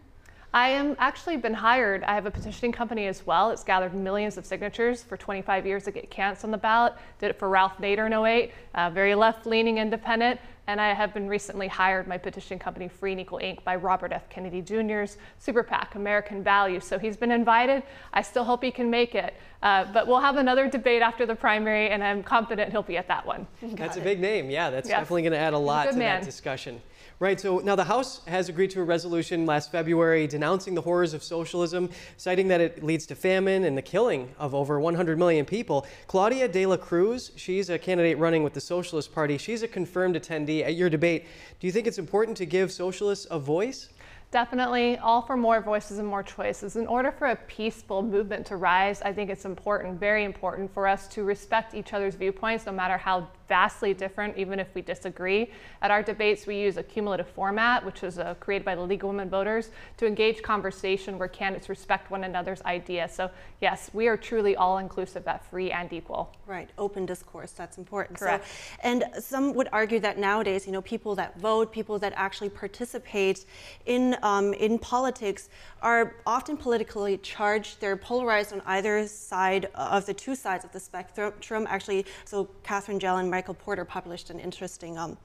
[0.56, 2.02] I am actually been hired.
[2.04, 3.50] I have a petitioning company as well.
[3.50, 6.94] It's gathered millions of signatures for 25 years to get cancer on the ballot.
[7.18, 10.40] Did it for Ralph Nader in 08, uh, very left-leaning independent.
[10.66, 14.12] And I have been recently hired my petition company, Free and Equal Inc., by Robert
[14.12, 14.30] F.
[14.30, 16.84] Kennedy Jr.'s super PAC, American Values.
[16.84, 17.82] So he's been invited.
[18.14, 19.34] I still hope he can make it.
[19.62, 23.08] Uh, but we'll have another debate after the primary, and I'm confident he'll be at
[23.08, 23.46] that one.
[23.60, 24.00] Got that's it.
[24.00, 24.48] a big name.
[24.48, 25.00] Yeah, that's yes.
[25.00, 26.20] definitely going to add a lot to man.
[26.20, 26.80] that discussion.
[27.18, 31.14] Right, so now the House has agreed to a resolution last February denouncing the horrors
[31.14, 31.88] of socialism,
[32.18, 35.86] citing that it leads to famine and the killing of over 100 million people.
[36.08, 39.38] Claudia de la Cruz, she's a candidate running with the Socialist Party.
[39.38, 41.24] She's a confirmed attendee at your debate.
[41.58, 43.88] Do you think it's important to give socialists a voice?
[44.30, 46.76] Definitely, all for more voices and more choices.
[46.76, 50.86] In order for a peaceful movement to rise, I think it's important, very important, for
[50.86, 55.50] us to respect each other's viewpoints, no matter how vastly different, even if we disagree.
[55.82, 59.02] At our debates, we use a cumulative format, which was uh, created by the League
[59.04, 63.12] of Women Voters, to engage conversation where candidates respect one another's ideas.
[63.12, 63.30] So,
[63.60, 66.32] yes, we are truly all inclusive at free and equal.
[66.46, 68.18] Right, open discourse, that's important.
[68.18, 68.46] Correct.
[68.46, 72.50] So, and some would argue that nowadays, you know, people that vote, people that actually
[72.50, 73.44] participate
[73.86, 75.48] in, um, in politics
[75.82, 77.80] are often politically charged.
[77.80, 81.66] They're polarized on either side of the two sides of the spectrum.
[81.68, 85.18] Actually, so Katherine Gehl and Michael Porter published an interesting um,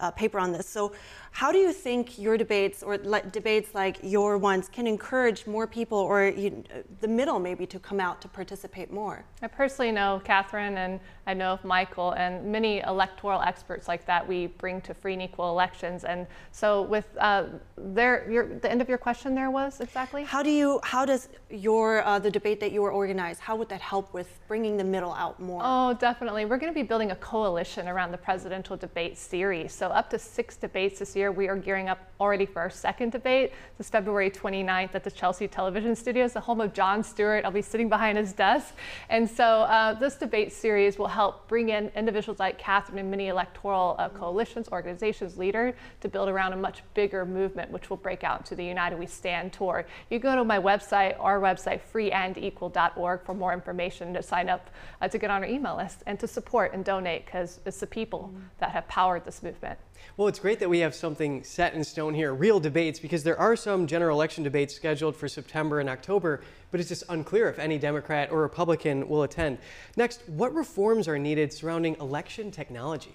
[0.00, 0.68] uh, paper on this.
[0.68, 0.92] So,
[1.30, 5.66] how do you think your debates or le- debates like your ones can encourage more
[5.66, 6.64] people or you,
[7.00, 9.24] the middle maybe to come out to participate more?
[9.42, 14.26] I personally know Katherine and I know of Michael and many electoral experts like that
[14.26, 16.04] we bring to free and equal elections.
[16.04, 17.44] And so, with uh,
[17.76, 20.24] their, your, the end of your question there was exactly?
[20.24, 23.68] How do you, how does your, uh, the debate that you were organized, how would
[23.68, 25.60] that help with bringing the middle out more?
[25.64, 26.46] Oh, definitely.
[26.46, 29.72] We're going to be building a coalition around the presidential debate series.
[29.72, 31.32] So, up to six debates this year.
[31.32, 33.52] We are gearing up already for our second debate.
[33.76, 37.44] This February 29th at the Chelsea Television Studios, the home of Jon Stewart.
[37.44, 38.74] I'll be sitting behind his desk.
[39.08, 43.28] And so, uh, this debate series will help bring in individuals like Katherine and many
[43.28, 48.24] electoral uh, coalitions, organizations, leaders to build around a much bigger movement, which will break
[48.24, 49.86] out into the United We Stand tour.
[50.10, 54.70] You go to my website, our website, freeandequal.org, for more information to sign up
[55.00, 57.86] uh, to get on our email list and to support and donate because it's the
[57.86, 58.44] people mm-hmm.
[58.58, 59.77] that have powered this movement.
[60.16, 63.38] Well, it's great that we have something set in stone here, real debates, because there
[63.38, 67.58] are some general election debates scheduled for September and October but it's just unclear if
[67.58, 69.58] any Democrat or Republican will attend.
[69.96, 73.14] Next, what reforms are needed surrounding election technology?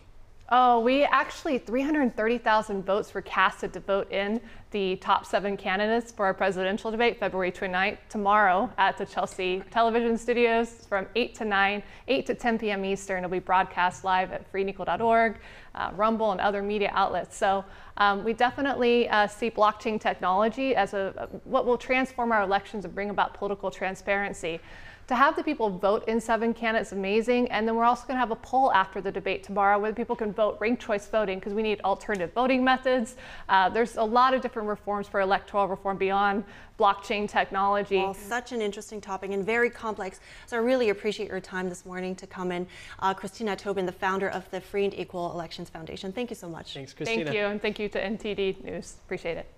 [0.49, 4.41] Oh, we actually 330,000 votes were casted to vote in
[4.71, 10.17] the top seven candidates for our presidential debate, February 29th, tomorrow at the Chelsea television
[10.17, 12.83] studios from 8 to 9, 8 to 10 p.m.
[12.83, 13.19] Eastern.
[13.19, 15.37] It'll be broadcast live at freeandequal.org,
[15.75, 17.37] uh, Rumble, and other media outlets.
[17.37, 17.63] So
[17.95, 22.93] um, we definitely uh, see blockchain technology as a, what will transform our elections and
[22.93, 24.59] bring about political transparency
[25.07, 27.51] to have the people vote in seven candidates is amazing.
[27.51, 30.15] And then we're also going to have a poll after the debate tomorrow where people
[30.15, 33.17] can vote ranked choice voting because we need alternative voting methods.
[33.49, 36.43] Uh, there's a lot of different different reforms for electoral reform beyond
[36.79, 37.97] blockchain technology.
[37.97, 40.19] Well, such an interesting topic and very complex.
[40.45, 42.67] So I really appreciate your time this morning to come in.
[42.99, 46.11] Uh, Christina Tobin, the founder of the Free and Equal Elections Foundation.
[46.11, 46.73] Thank you so much.
[46.73, 47.25] Thanks, Christina.
[47.25, 48.95] Thank you, and thank you to NTD News.
[49.05, 49.52] Appreciate it.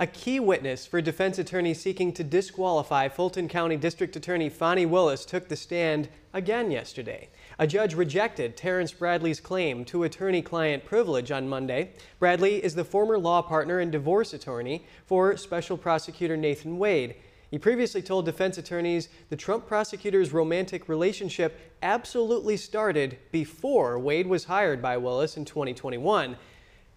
[0.00, 5.24] A key witness for defense attorneys seeking to disqualify Fulton County District Attorney Fani Willis
[5.24, 7.28] took the stand again yesterday.
[7.60, 11.92] A judge rejected Terrence Bradley's claim to attorney client privilege on Monday.
[12.18, 17.14] Bradley is the former law partner and divorce attorney for Special Prosecutor Nathan Wade.
[17.52, 24.46] He previously told defense attorneys the Trump prosecutor's romantic relationship absolutely started before Wade was
[24.46, 26.36] hired by Willis in 2021.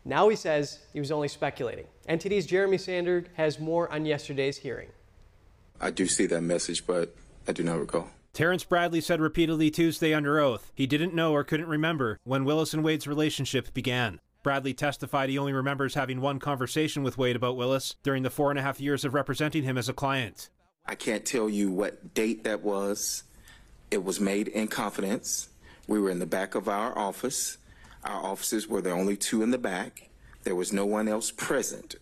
[0.04, 1.86] Now he says he was only speculating.
[2.08, 4.90] NTD's Jeremy Sander has more on yesterday's hearing.
[5.80, 7.16] I do see that message, but
[7.48, 8.10] I do not recall.
[8.34, 12.74] Terrence Bradley said repeatedly Tuesday under oath he didn't know or couldn't remember when Willis
[12.74, 14.20] and Wade's relationship began.
[14.44, 18.50] Bradley testified he only remembers having one conversation with Wade about Willis during the four
[18.50, 20.50] and a half years of representing him as a client.
[20.86, 23.24] I can't tell you what date that was.
[23.92, 25.50] It was made in confidence.
[25.88, 27.58] We were in the back of our office.
[28.04, 30.07] Our offices were the only two in the back.
[30.48, 31.96] There was no one else present.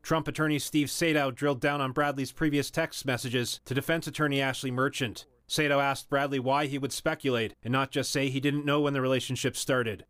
[0.00, 4.70] Trump attorney Steve Sadow drilled down on Bradley's previous text messages to defense attorney Ashley
[4.70, 5.26] Merchant.
[5.48, 8.92] Sadow asked Bradley why he would speculate and not just say he didn't know when
[8.92, 10.04] the relationship started.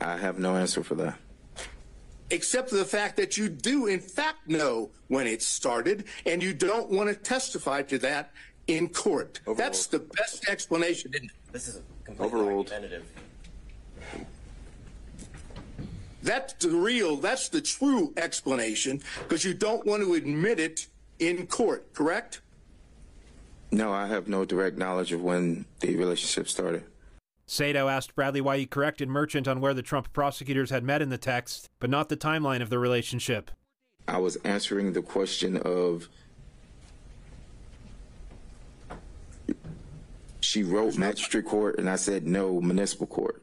[0.00, 1.18] I have no answer for that.
[2.30, 6.54] Except for the fact that you do, in fact, know when it started, and you
[6.54, 8.32] don't want to testify to that
[8.66, 9.40] in court.
[9.42, 9.58] Overruled.
[9.58, 11.12] That's the best explanation.
[11.52, 12.72] This is a completely Overruled.
[12.72, 13.04] argumentative.
[16.22, 20.86] That's the real, that's the true explanation, because you don't want to admit it
[21.18, 22.40] in court, correct?
[23.72, 26.84] No, I have no direct knowledge of when the relationship started.
[27.46, 31.08] Sadow asked Bradley why he corrected Merchant on where the Trump prosecutors had met in
[31.08, 33.50] the text, but not the timeline of the relationship.
[34.06, 36.08] I was answering the question of
[40.40, 43.42] she wrote magistrate court and I said no municipal court.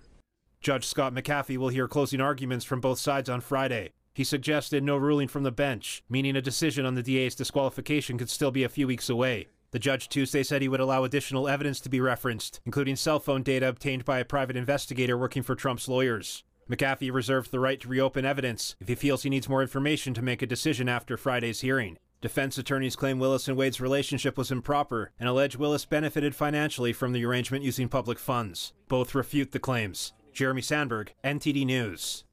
[0.61, 3.91] Judge Scott McAfee will hear closing arguments from both sides on Friday.
[4.13, 8.29] He suggested no ruling from the bench, meaning a decision on the DA's disqualification could
[8.29, 9.47] still be a few weeks away.
[9.71, 13.43] The judge Tuesday said he would allow additional evidence to be referenced, including cell phone
[13.43, 16.43] data obtained by a private investigator working for Trump's lawyers.
[16.69, 20.21] McAfee reserved the right to reopen evidence if he feels he needs more information to
[20.21, 21.97] make a decision after Friday's hearing.
[22.19, 27.13] Defense attorneys claim Willis and Wade's relationship was improper and allege Willis benefited financially from
[27.13, 28.73] the arrangement using public funds.
[28.87, 30.13] Both refute the claims.
[30.37, 32.23] Jeremy Sandberg, NTD News.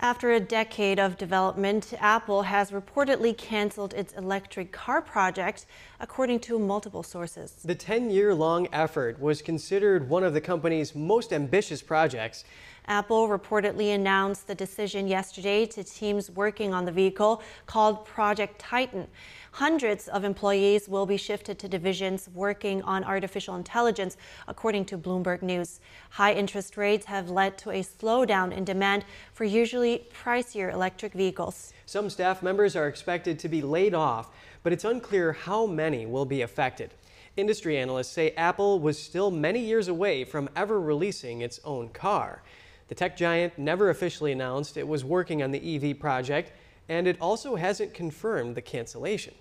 [0.00, 5.66] After a decade of development, Apple has reportedly canceled its electric car project,
[6.00, 7.52] according to multiple sources.
[7.64, 12.42] The 10 year long effort was considered one of the company's most ambitious projects.
[12.86, 19.06] Apple reportedly announced the decision yesterday to teams working on the vehicle called Project Titan.
[19.52, 25.42] Hundreds of employees will be shifted to divisions working on artificial intelligence, according to Bloomberg
[25.42, 25.80] News.
[26.10, 31.72] High interest rates have led to a slowdown in demand for usually pricier electric vehicles.
[31.84, 34.30] Some staff members are expected to be laid off,
[34.62, 36.94] but it's unclear how many will be affected.
[37.36, 42.42] Industry analysts say Apple was still many years away from ever releasing its own car.
[42.88, 46.52] The tech giant never officially announced it was working on the EV project,
[46.88, 49.34] and it also hasn't confirmed the cancellation.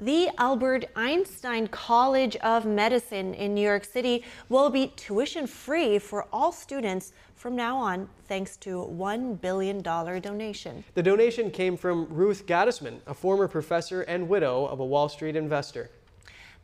[0.00, 6.28] The Albert Einstein College of Medicine in New York City will be tuition free for
[6.32, 10.84] all students from now on, thanks to a $1 billion donation.
[10.94, 15.34] The donation came from Ruth Gottesman, a former professor and widow of a Wall Street
[15.34, 15.90] investor.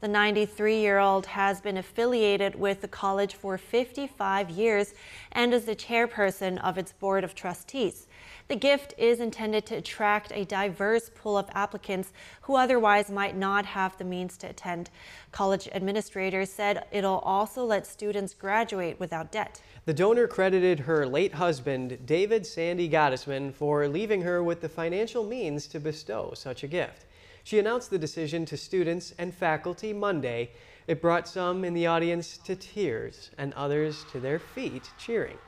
[0.01, 4.95] The 93 year old has been affiliated with the college for 55 years
[5.33, 8.07] and is the chairperson of its board of trustees.
[8.47, 13.65] The gift is intended to attract a diverse pool of applicants who otherwise might not
[13.65, 14.91] have the means to attend.
[15.33, 19.63] College administrators said it'll also let students graduate without debt.
[19.87, 25.25] The donor credited her late husband, David Sandy Gottesman, for leaving her with the financial
[25.25, 27.07] means to bestow such a gift.
[27.45, 30.51] She announced the decision to students and faculty Monday.
[30.87, 35.39] It brought some in the audience to tears and others to their feet cheering.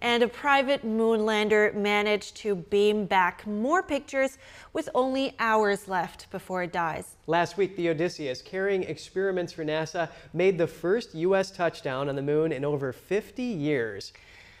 [0.00, 4.38] And a private moon lander managed to beam back more pictures
[4.72, 7.16] with only hours left before it dies.
[7.26, 11.50] Last week, the Odysseus, carrying experiments for NASA, made the first U.S.
[11.50, 14.12] touchdown on the moon in over 50 years.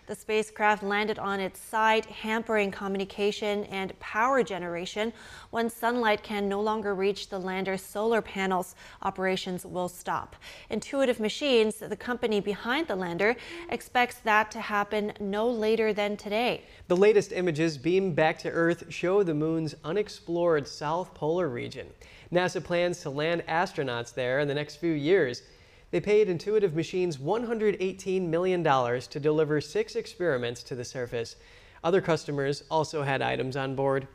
[0.08, 5.12] The spacecraft landed on its side, hampering communication and power generation.
[5.50, 10.34] When sunlight can no longer reach the lander's solar panels, operations will stop.
[10.70, 13.36] Intuitive Machines, the company behind the lander,
[13.68, 16.62] expects that to happen no later than today.
[16.86, 21.86] The latest images beamed back to Earth show the moon's unexplored south polar region.
[22.32, 25.42] NASA plans to land astronauts there in the next few years.
[25.90, 31.36] They paid Intuitive Machines $118 million to deliver six experiments to the surface.
[31.82, 34.06] Other customers also had items on board.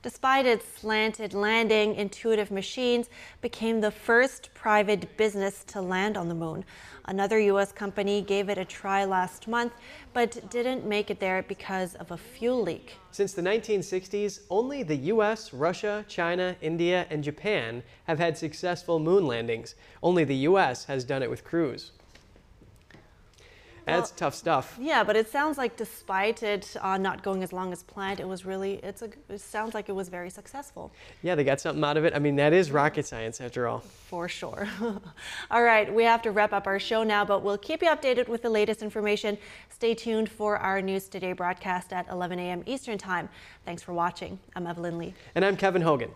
[0.00, 3.08] Despite its slanted landing, Intuitive Machines
[3.40, 6.64] became the first private business to land on the moon.
[7.06, 7.72] Another U.S.
[7.72, 9.72] company gave it a try last month,
[10.12, 12.96] but didn't make it there because of a fuel leak.
[13.10, 19.26] Since the 1960s, only the U.S., Russia, China, India, and Japan have had successful moon
[19.26, 19.74] landings.
[20.00, 20.84] Only the U.S.
[20.84, 21.90] has done it with crews.
[23.88, 24.78] That's well, tough stuff.
[24.80, 28.28] Yeah, but it sounds like despite it uh, not going as long as planned, it
[28.28, 30.92] was really, it's a, it sounds like it was very successful.
[31.22, 32.14] Yeah, they got something out of it.
[32.14, 33.80] I mean, that is rocket science after all.
[33.80, 34.68] For sure.
[35.50, 38.28] all right, we have to wrap up our show now, but we'll keep you updated
[38.28, 39.38] with the latest information.
[39.70, 42.62] Stay tuned for our News Today broadcast at 11 a.m.
[42.66, 43.28] Eastern Time.
[43.64, 44.38] Thanks for watching.
[44.54, 45.14] I'm Evelyn Lee.
[45.34, 46.10] And I'm Kevin Hogan.